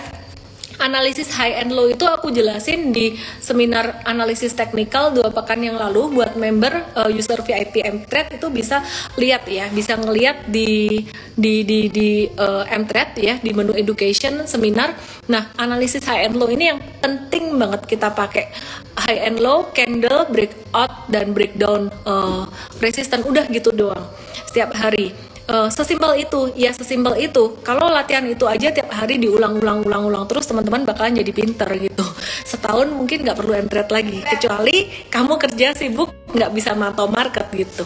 analisis 0.84 1.32
high 1.40 1.56
and 1.56 1.72
low 1.72 1.88
itu 1.88 2.04
aku 2.04 2.36
jelasin 2.36 2.92
di 2.92 3.16
seminar 3.40 4.04
analisis 4.04 4.52
teknikal 4.52 5.08
dua 5.16 5.32
pekan 5.32 5.64
yang 5.64 5.80
lalu 5.80 6.12
buat 6.20 6.36
member 6.36 6.84
uh, 7.00 7.08
user 7.08 7.40
VIP 7.40 7.80
Mtrade 7.80 8.36
itu 8.36 8.52
bisa 8.52 8.84
lihat 9.16 9.48
ya 9.48 9.72
bisa 9.72 9.96
ngelihat 9.96 10.52
di 10.52 11.00
di 11.32 11.64
di 11.64 11.88
di 11.88 12.28
uh, 12.28 12.68
Mtrade 12.68 13.24
ya 13.24 13.40
di 13.40 13.56
menu 13.56 13.72
education 13.72 14.44
seminar. 14.44 15.00
Nah 15.32 15.48
analisis 15.56 16.04
high 16.04 16.28
and 16.28 16.36
low 16.36 16.52
ini 16.52 16.76
yang 16.76 16.84
penting 17.00 17.56
banget 17.56 17.88
kita 17.88 18.12
pakai. 18.12 18.52
High 19.00 19.32
and 19.32 19.40
low 19.40 19.72
candle 19.72 20.28
breakout 20.28 21.08
dan 21.08 21.32
breakdown 21.32 21.88
uh, 22.04 22.52
resistance 22.84 23.24
udah 23.24 23.48
gitu 23.48 23.72
doang 23.72 24.12
setiap 24.52 24.76
hari 24.76 25.16
uh, 25.52 25.68
sesimpel 25.68 26.16
itu. 26.24 26.50
Ya 26.56 26.72
sesimpel 26.72 27.20
itu. 27.20 27.60
Kalau 27.62 27.92
latihan 27.92 28.24
itu 28.24 28.48
aja 28.48 28.72
tiap 28.72 28.90
hari 28.90 29.20
diulang-ulang-ulang-ulang 29.20 30.24
terus 30.32 30.48
teman-teman 30.48 30.88
bakalan 30.88 31.20
jadi 31.20 31.32
pinter 31.36 31.68
gitu. 31.76 32.06
Setahun 32.48 32.88
mungkin 32.90 33.28
nggak 33.28 33.38
perlu 33.38 33.54
entret 33.54 33.92
lagi. 33.92 34.24
Kecuali 34.24 34.88
kamu 35.12 35.34
kerja 35.36 35.76
sibuk 35.76 36.16
nggak 36.32 36.52
bisa 36.56 36.72
mantau 36.74 37.12
market 37.12 37.52
gitu. 37.52 37.84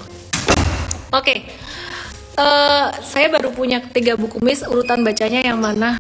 Oke. 1.12 1.25
Okay. 1.25 1.38
uh, 2.38 2.43
eh, 2.43 2.88
saya 3.01 3.28
baru 3.32 3.49
punya 3.56 3.82
tiga 3.82 4.13
buku 4.19 4.43
mis 4.45 4.62
urutan 4.62 5.01
bacanya 5.01 5.41
yang 5.41 5.58
mana? 5.58 5.97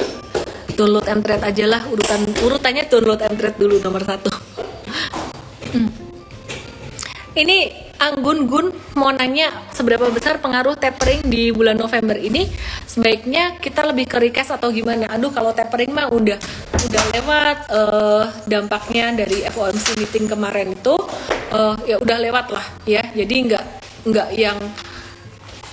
Download 0.75 1.07
entret 1.07 1.39
aja 1.39 1.65
lah 1.71 1.81
urutan 1.87 2.19
urutannya 2.43 2.83
download 2.91 3.23
entret 3.23 3.55
dulu 3.55 3.79
nomor 3.81 4.03
satu. 4.05 4.29
Hmm. 5.75 5.91
ini 7.35 7.84
Anggun 7.95 8.45
Gun 8.51 8.67
mau 8.99 9.07
nanya 9.09 9.49
seberapa 9.71 10.11
besar 10.11 10.43
pengaruh 10.43 10.75
tapering 10.75 11.23
di 11.25 11.49
bulan 11.55 11.79
November 11.79 12.19
ini? 12.19 12.51
Sebaiknya 12.83 13.55
kita 13.57 13.87
lebih 13.87 14.05
ke 14.11 14.19
request 14.19 14.59
atau 14.59 14.67
gimana? 14.69 15.07
Aduh 15.15 15.31
kalau 15.31 15.55
tapering 15.55 15.95
mah 15.95 16.11
udah 16.11 16.35
udah 16.75 17.03
lewat 17.15 17.57
uh, 17.71 18.23
dampaknya 18.45 19.15
dari 19.15 19.47
FOMC 19.47 19.95
meeting 19.95 20.27
kemarin 20.27 20.75
itu 20.75 20.95
uh, 21.55 21.75
ya 21.87 21.95
udah 21.97 22.17
lewat 22.19 22.51
lah 22.51 22.65
ya. 22.83 23.03
Jadi 23.15 23.35
nggak 23.47 23.63
nggak 24.11 24.29
yang 24.35 24.59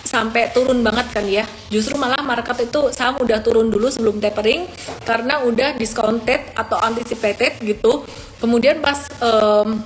sampai 0.06 0.52
turun 0.54 0.84
banget 0.84 1.06
kan 1.10 1.24
ya. 1.26 1.44
Justru 1.74 1.98
malah 1.98 2.22
market 2.22 2.68
itu 2.70 2.92
saham 2.94 3.18
udah 3.18 3.42
turun 3.42 3.66
dulu 3.66 3.90
sebelum 3.90 4.22
tapering 4.22 4.70
karena 5.02 5.42
udah 5.42 5.74
discounted 5.74 6.54
atau 6.54 6.78
anticipated 6.78 7.58
gitu. 7.64 8.06
Kemudian 8.38 8.78
pas 8.78 9.08
um, 9.22 9.82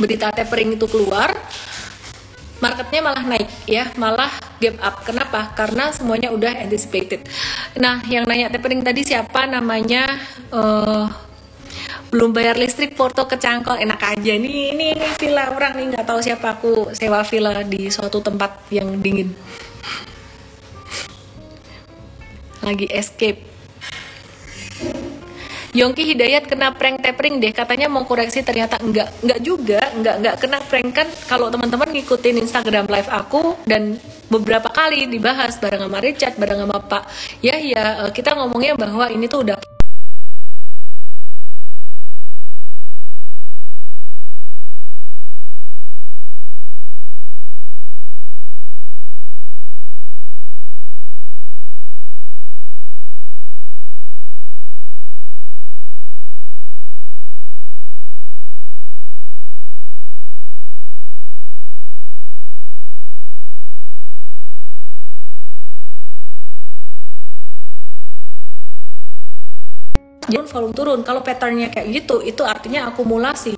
berita 0.00 0.34
tapering 0.34 0.74
itu 0.74 0.86
keluar 0.90 1.30
marketnya 2.62 3.00
malah 3.04 3.24
naik 3.28 3.50
ya 3.68 3.92
malah 4.00 4.32
gap 4.62 4.76
up. 4.80 4.96
Kenapa? 5.04 5.52
Karena 5.52 5.92
semuanya 5.92 6.32
udah 6.32 6.64
anticipated. 6.64 7.26
Nah 7.76 8.00
yang 8.08 8.24
nanya 8.24 8.48
tapering 8.48 8.80
tadi 8.80 9.04
siapa? 9.04 9.44
Namanya 9.44 10.16
uh, 10.48 11.12
belum 12.08 12.30
bayar 12.30 12.56
listrik 12.56 12.94
Porto 12.94 13.26
ke 13.26 13.36
Cangkol 13.36 13.82
enak 13.82 14.00
aja 14.00 14.32
nih 14.38 14.72
ini, 14.72 14.94
ini 14.96 15.08
villa 15.20 15.50
orang 15.52 15.76
nih. 15.76 15.86
Nggak 15.92 16.06
tahu 16.08 16.20
siapa 16.24 16.46
aku 16.56 16.72
sewa 16.96 17.20
villa 17.26 17.60
di 17.66 17.92
suatu 17.92 18.24
tempat 18.24 18.70
yang 18.72 18.96
dingin. 19.02 19.34
Lagi 22.64 22.88
escape 22.88 23.44
Yongki 25.74 26.14
Hidayat 26.14 26.46
kena 26.46 26.70
prank 26.70 27.02
tapering 27.02 27.42
deh. 27.42 27.50
Katanya 27.50 27.90
mau 27.90 28.06
koreksi 28.06 28.46
ternyata 28.46 28.78
enggak. 28.78 29.10
Enggak 29.26 29.40
juga. 29.42 29.80
Enggak 29.90 30.14
enggak 30.22 30.36
kena 30.38 30.58
prank. 30.62 30.88
Kan 30.94 31.08
kalau 31.26 31.50
teman-teman 31.50 31.90
ngikutin 31.90 32.38
Instagram 32.46 32.86
live 32.86 33.10
aku 33.10 33.58
dan 33.66 33.98
beberapa 34.30 34.70
kali 34.72 35.10
dibahas 35.10 35.60
bareng 35.60 35.84
sama 35.84 35.98
Richard 36.00 36.34
bareng 36.40 36.64
sama 36.64 36.80
Pak 36.80 37.02
ya 37.44 37.60
ya 37.60 38.08
kita 38.10 38.32
ngomongnya 38.34 38.74
bahwa 38.74 39.06
ini 39.12 39.28
tuh 39.28 39.44
udah 39.44 39.56
turun 70.34 70.50
volume 70.50 70.74
turun. 70.74 71.00
Kalau 71.06 71.22
patternnya 71.22 71.70
kayak 71.70 71.86
gitu 71.94 72.18
itu 72.26 72.42
artinya 72.42 72.90
akumulasi. 72.90 73.54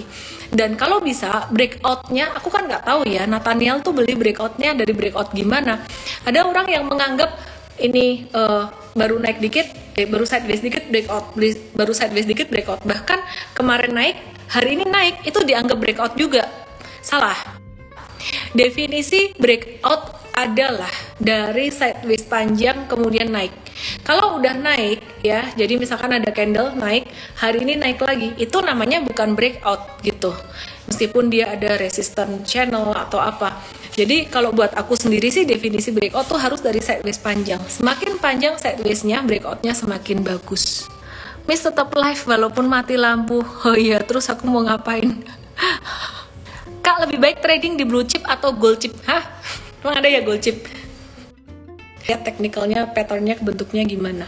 Dan 0.52 0.76
kalau 0.76 1.00
bisa 1.00 1.48
breakoutnya 1.48 2.36
aku 2.36 2.52
kan 2.52 2.68
nggak 2.68 2.84
tahu 2.84 3.08
ya 3.08 3.24
Nathaniel 3.24 3.80
tuh 3.80 3.96
beli 3.96 4.12
breakoutnya 4.14 4.76
dari 4.76 4.92
breakout 4.92 5.32
gimana. 5.32 5.80
Ada 6.28 6.44
orang 6.44 6.68
yang 6.68 6.84
menganggap 6.86 7.32
ini 7.80 8.28
uh, 8.36 8.68
baru 8.96 9.20
naik 9.20 9.40
dikit 9.40 9.68
eh, 9.96 10.08
baru 10.08 10.24
sideways 10.24 10.64
dikit 10.64 10.88
breakout 10.88 11.36
baru 11.72 11.92
sideways 11.96 12.28
dikit 12.28 12.52
breakout. 12.52 12.84
Bahkan 12.84 13.18
kemarin 13.56 13.92
naik 13.96 14.16
hari 14.52 14.76
ini 14.76 14.84
naik 14.84 15.24
itu 15.24 15.40
dianggap 15.42 15.80
breakout 15.80 16.14
juga. 16.14 16.44
Salah. 17.00 17.36
Definisi 18.52 19.36
breakout 19.38 20.25
adalah 20.36 20.92
dari 21.16 21.72
sideways 21.72 22.28
panjang 22.28 22.84
kemudian 22.84 23.32
naik. 23.32 23.56
Kalau 24.04 24.36
udah 24.36 24.52
naik 24.52 25.00
ya, 25.24 25.48
jadi 25.56 25.80
misalkan 25.80 26.12
ada 26.12 26.28
candle 26.28 26.76
naik, 26.76 27.08
hari 27.40 27.64
ini 27.64 27.80
naik 27.80 28.04
lagi, 28.04 28.36
itu 28.36 28.60
namanya 28.60 29.00
bukan 29.00 29.32
breakout 29.32 30.00
gitu. 30.04 30.36
Meskipun 30.86 31.32
dia 31.32 31.56
ada 31.56 31.80
resistance 31.80 32.44
channel 32.44 32.92
atau 32.92 33.18
apa. 33.18 33.64
Jadi 33.96 34.28
kalau 34.28 34.52
buat 34.52 34.76
aku 34.76 34.92
sendiri 34.92 35.32
sih 35.32 35.48
definisi 35.48 35.88
breakout 35.88 36.28
tuh 36.28 36.36
harus 36.36 36.60
dari 36.60 36.84
sideways 36.84 37.16
panjang. 37.16 37.58
Semakin 37.64 38.20
panjang 38.20 38.54
sidewaysnya, 38.60 39.24
breakoutnya 39.24 39.72
semakin 39.72 40.20
bagus. 40.20 40.84
Miss 41.48 41.64
tetap 41.64 41.96
live 41.96 42.22
walaupun 42.28 42.68
mati 42.68 43.00
lampu. 43.00 43.40
Oh 43.40 43.76
iya, 43.78 44.04
terus 44.04 44.28
aku 44.28 44.44
mau 44.44 44.60
ngapain? 44.60 45.24
Kak 46.84 47.08
lebih 47.08 47.18
baik 47.18 47.38
trading 47.40 47.80
di 47.80 47.88
blue 47.88 48.04
chip 48.04 48.22
atau 48.28 48.52
gold 48.52 48.78
chip? 48.84 48.92
Hah? 49.08 49.24
Emang 49.86 50.02
ada 50.02 50.10
ya 50.10 50.18
gold 50.18 50.42
chip? 50.42 50.66
Lihat 52.10 52.26
teknikalnya, 52.26 52.90
patternnya, 52.90 53.38
bentuknya 53.38 53.86
gimana. 53.86 54.26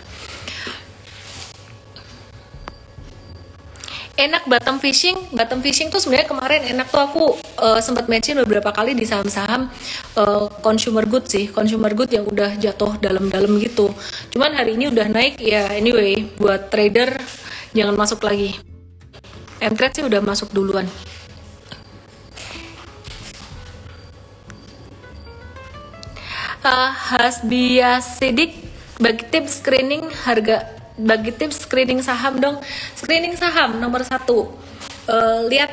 enak 4.14 4.47
bottom 4.47 4.79
fishing. 4.79 5.18
Bottom 5.35 5.59
fishing 5.59 5.90
tuh 5.90 5.99
sebenarnya 5.99 6.31
kemarin 6.31 6.62
enak 6.62 6.87
tuh. 6.94 7.03
Aku 7.03 7.25
uh, 7.59 7.83
sempat 7.83 8.07
mention 8.07 8.38
beberapa 8.47 8.71
kali 8.71 8.94
di 8.94 9.03
saham-saham 9.03 9.66
uh, 10.14 10.47
consumer 10.62 11.03
good 11.11 11.27
sih. 11.27 11.51
Consumer 11.51 11.90
good 11.90 12.14
yang 12.14 12.31
udah 12.31 12.55
jatuh 12.55 12.94
dalam-dalam 13.03 13.59
gitu. 13.59 13.90
Cuman 14.31 14.55
hari 14.55 14.79
ini 14.79 14.94
udah 14.94 15.11
naik. 15.11 15.42
Ya 15.42 15.66
anyway 15.75 16.23
buat 16.38 16.71
trader 16.71 17.18
jangan 17.75 17.99
masuk 17.99 18.23
lagi. 18.23 18.55
Mtrade 19.59 19.99
sih 19.99 20.05
udah 20.07 20.23
masuk 20.23 20.55
duluan 20.55 20.87
uh, 26.64 26.90
Hasbia 26.90 28.03
Sidik 28.03 28.55
bagi 28.99 29.23
tips 29.31 29.62
screening 29.62 30.11
harga 30.27 30.66
bagi 30.99 31.31
tips 31.31 31.62
screening 31.62 32.03
saham 32.03 32.42
dong. 32.42 32.57
Screening 32.99 33.38
saham 33.38 33.79
nomor 33.79 34.03
satu. 34.03 34.51
Uh, 35.09 35.47
lihat 35.47 35.71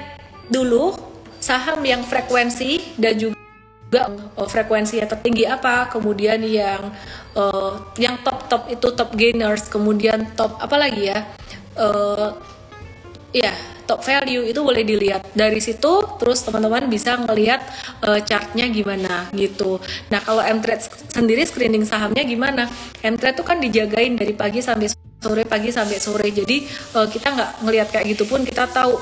dulu 0.47 0.93
saham 1.41 1.81
yang 1.81 2.05
frekuensi 2.05 2.95
dan 2.95 3.17
juga 3.17 4.13
uh, 4.37 4.47
frekuensi 4.47 5.01
yang 5.01 5.09
tertinggi 5.09 5.43
apa 5.49 5.89
kemudian 5.89 6.39
yang 6.45 6.93
uh, 7.33 7.81
yang 7.97 8.21
top 8.21 8.45
top 8.47 8.63
itu 8.69 8.87
top 8.93 9.11
gainers 9.17 9.65
kemudian 9.67 10.29
top 10.37 10.61
apa 10.61 10.75
lagi 10.77 11.09
ya? 11.09 11.19
Uh, 11.75 12.37
ya 13.35 13.51
top 13.85 14.01
value 14.03 14.43
itu 14.45 14.59
boleh 14.61 14.83
dilihat. 14.83 15.31
Dari 15.31 15.61
situ 15.61 16.17
terus 16.17 16.41
teman-teman 16.43 16.89
bisa 16.89 17.15
ngelihat 17.21 17.61
uh, 18.03 18.19
chartnya 18.21 18.65
gimana 18.69 19.29
gitu. 19.33 19.79
Nah 20.09 20.19
kalau 20.21 20.41
M-Trade 20.41 21.13
sendiri 21.13 21.45
screening 21.45 21.85
sahamnya 21.85 22.25
gimana? 22.25 22.67
M-Trade 23.05 23.37
tuh 23.39 23.45
kan 23.45 23.57
dijagain 23.61 24.17
dari 24.17 24.33
pagi 24.33 24.59
sampai 24.59 24.91
sore 25.21 25.45
pagi 25.47 25.69
sampai 25.73 25.97
sore. 25.97 26.27
Jadi 26.29 26.65
uh, 26.97 27.07
kita 27.07 27.33
nggak 27.33 27.51
ngelihat 27.65 27.87
kayak 27.93 28.05
gitu 28.13 28.29
pun 28.29 28.43
kita 28.43 28.67
tahu 28.69 28.99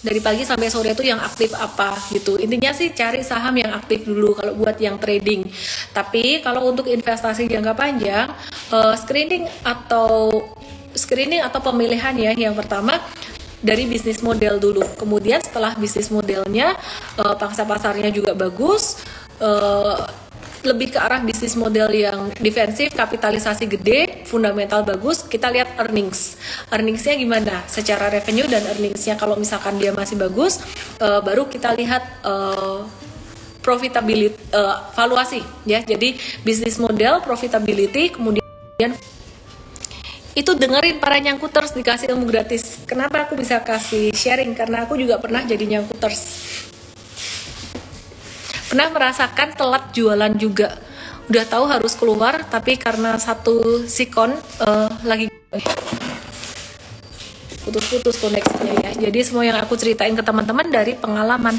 dari 0.00 0.20
pagi 0.20 0.48
sampai 0.48 0.68
sore 0.72 0.96
itu 0.96 1.04
yang 1.04 1.20
aktif 1.20 1.52
apa 1.52 1.96
gitu. 2.12 2.40
Intinya 2.40 2.72
sih 2.72 2.92
cari 2.96 3.20
saham 3.20 3.52
yang 3.56 3.72
aktif 3.76 4.04
dulu 4.08 4.32
kalau 4.32 4.56
buat 4.56 4.76
yang 4.80 4.96
trading. 4.96 5.44
Tapi 5.92 6.40
kalau 6.40 6.72
untuk 6.72 6.88
investasi 6.88 7.48
jangka 7.48 7.76
panjang 7.76 8.32
uh, 8.72 8.96
screening 8.96 9.44
atau 9.60 10.32
screening 10.96 11.44
atau 11.44 11.60
pemilihan 11.62 12.14
ya 12.18 12.32
yang 12.34 12.54
pertama 12.56 12.98
dari 13.60 13.86
bisnis 13.86 14.24
model 14.24 14.56
dulu. 14.60 14.84
Kemudian 14.96 15.40
setelah 15.40 15.76
bisnis 15.76 16.08
modelnya 16.08 16.76
uh, 17.20 17.36
pangsa 17.36 17.64
pasarnya 17.64 18.08
juga 18.12 18.32
bagus, 18.32 19.04
uh, 19.40 20.08
lebih 20.60 20.92
ke 20.92 20.98
arah 21.00 21.24
bisnis 21.24 21.56
model 21.56 21.88
yang 21.88 22.28
defensif, 22.36 22.92
kapitalisasi 22.92 23.64
gede, 23.64 24.28
fundamental 24.28 24.84
bagus, 24.84 25.24
kita 25.24 25.48
lihat 25.48 25.80
earnings. 25.80 26.36
Earningsnya 26.68 27.16
gimana? 27.16 27.64
Secara 27.64 28.12
revenue 28.12 28.44
dan 28.44 28.60
earningsnya 28.68 29.16
kalau 29.16 29.40
misalkan 29.40 29.80
dia 29.80 29.92
masih 29.96 30.20
bagus, 30.20 30.60
uh, 31.00 31.24
baru 31.24 31.48
kita 31.48 31.72
lihat 31.72 32.04
uh, 32.24 32.84
profitability, 33.64 34.36
uh, 34.52 34.92
valuasi 34.92 35.40
ya. 35.64 35.80
Jadi 35.80 36.20
bisnis 36.44 36.76
model, 36.76 37.24
profitability, 37.24 38.12
kemudian 38.12 38.92
itu 40.38 40.54
dengerin 40.54 41.02
para 41.02 41.18
nyangkuters 41.18 41.74
dikasih 41.74 42.14
ilmu 42.14 42.26
gratis. 42.30 42.86
Kenapa 42.86 43.26
aku 43.26 43.34
bisa 43.34 43.58
kasih 43.58 44.14
sharing? 44.14 44.54
Karena 44.54 44.86
aku 44.86 44.94
juga 44.94 45.18
pernah 45.18 45.42
jadi 45.42 45.66
nyangkuters. 45.66 46.20
Pernah 48.70 48.88
merasakan 48.94 49.58
telat 49.58 49.90
jualan 49.90 50.34
juga. 50.38 50.78
Udah 51.26 51.44
tahu 51.46 51.64
harus 51.66 51.94
keluar, 51.98 52.46
tapi 52.46 52.78
karena 52.78 53.18
satu 53.18 53.86
sikon 53.86 54.34
uh, 54.62 54.90
lagi 55.02 55.26
putus-putus 57.66 58.18
koneksinya 58.22 58.74
ya. 58.86 58.90
Jadi 59.10 59.18
semua 59.26 59.46
yang 59.46 59.58
aku 59.58 59.74
ceritain 59.74 60.14
ke 60.14 60.22
teman-teman 60.22 60.70
dari 60.70 60.94
pengalaman. 60.94 61.58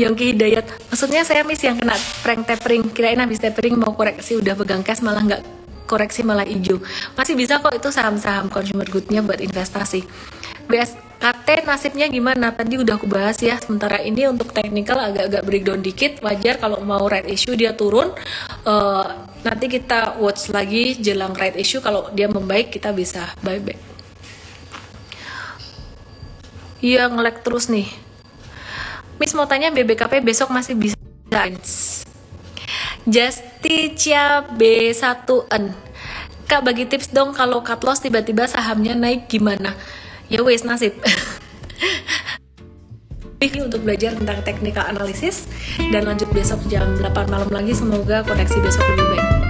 Yongki 0.00 0.32
Hidayat. 0.32 0.64
Maksudnya 0.88 1.22
saya 1.26 1.44
miss 1.44 1.60
yang 1.60 1.76
kena 1.76 1.96
prank 2.24 2.48
tapering. 2.48 2.88
Kirain 2.90 3.20
habis 3.20 3.42
tapering 3.42 3.76
mau 3.76 3.92
koreksi 3.92 4.38
udah 4.40 4.56
pegang 4.56 4.80
cash 4.80 5.04
malah 5.04 5.22
nggak 5.22 5.42
koreksi 5.84 6.24
malah 6.24 6.48
hijau. 6.48 6.80
Masih 7.18 7.36
bisa 7.36 7.60
kok 7.60 7.74
itu 7.76 7.92
saham-saham 7.92 8.48
consumer 8.48 8.88
goodnya 8.88 9.20
buat 9.20 9.42
investasi. 9.42 10.06
BSKT 10.64 11.68
nasibnya 11.68 12.08
gimana? 12.08 12.54
Tadi 12.56 12.80
udah 12.80 12.96
aku 12.96 13.04
bahas 13.04 13.36
ya 13.44 13.60
sementara 13.60 14.00
ini 14.00 14.24
untuk 14.30 14.56
technical 14.56 14.96
agak-agak 14.96 15.42
breakdown 15.44 15.80
dikit. 15.84 16.24
Wajar 16.24 16.56
kalau 16.56 16.80
mau 16.80 17.04
right 17.10 17.28
issue 17.28 17.52
dia 17.52 17.76
turun. 17.76 18.16
Uh, 18.64 19.28
nanti 19.44 19.68
kita 19.68 20.16
watch 20.16 20.48
lagi 20.48 20.96
jelang 20.96 21.36
right 21.36 21.58
issue. 21.60 21.84
Kalau 21.84 22.08
dia 22.16 22.30
membaik 22.30 22.72
kita 22.72 22.94
bisa 22.96 23.28
buy 23.44 23.60
back 23.60 23.92
iya 26.82 27.06
ngelek 27.06 27.46
terus 27.46 27.70
nih 27.70 27.86
Miss 29.22 29.38
mau 29.38 29.46
tanya 29.46 29.70
BBKP 29.70 30.18
besok 30.18 30.50
masih 30.50 30.74
bisa? 30.74 30.98
Justicia 33.06 34.42
B1N 34.58 35.70
Kak 36.50 36.66
bagi 36.66 36.90
tips 36.90 37.14
dong 37.14 37.30
kalau 37.30 37.62
cut 37.62 37.86
loss 37.86 38.02
tiba-tiba 38.02 38.50
sahamnya 38.50 38.98
naik 38.98 39.30
gimana? 39.30 39.78
Ya 40.26 40.42
wes 40.42 40.66
nasib. 40.66 40.98
Ini 43.46 43.62
untuk 43.62 43.86
belajar 43.86 44.18
tentang 44.18 44.42
technical 44.42 44.90
analysis 44.90 45.46
dan 45.94 46.02
lanjut 46.02 46.26
besok 46.34 46.58
jam 46.66 46.98
8 46.98 47.30
malam 47.30 47.46
lagi. 47.54 47.78
Semoga 47.78 48.26
koneksi 48.26 48.58
besok 48.58 48.82
lebih 48.90 49.06
baik 49.06 49.41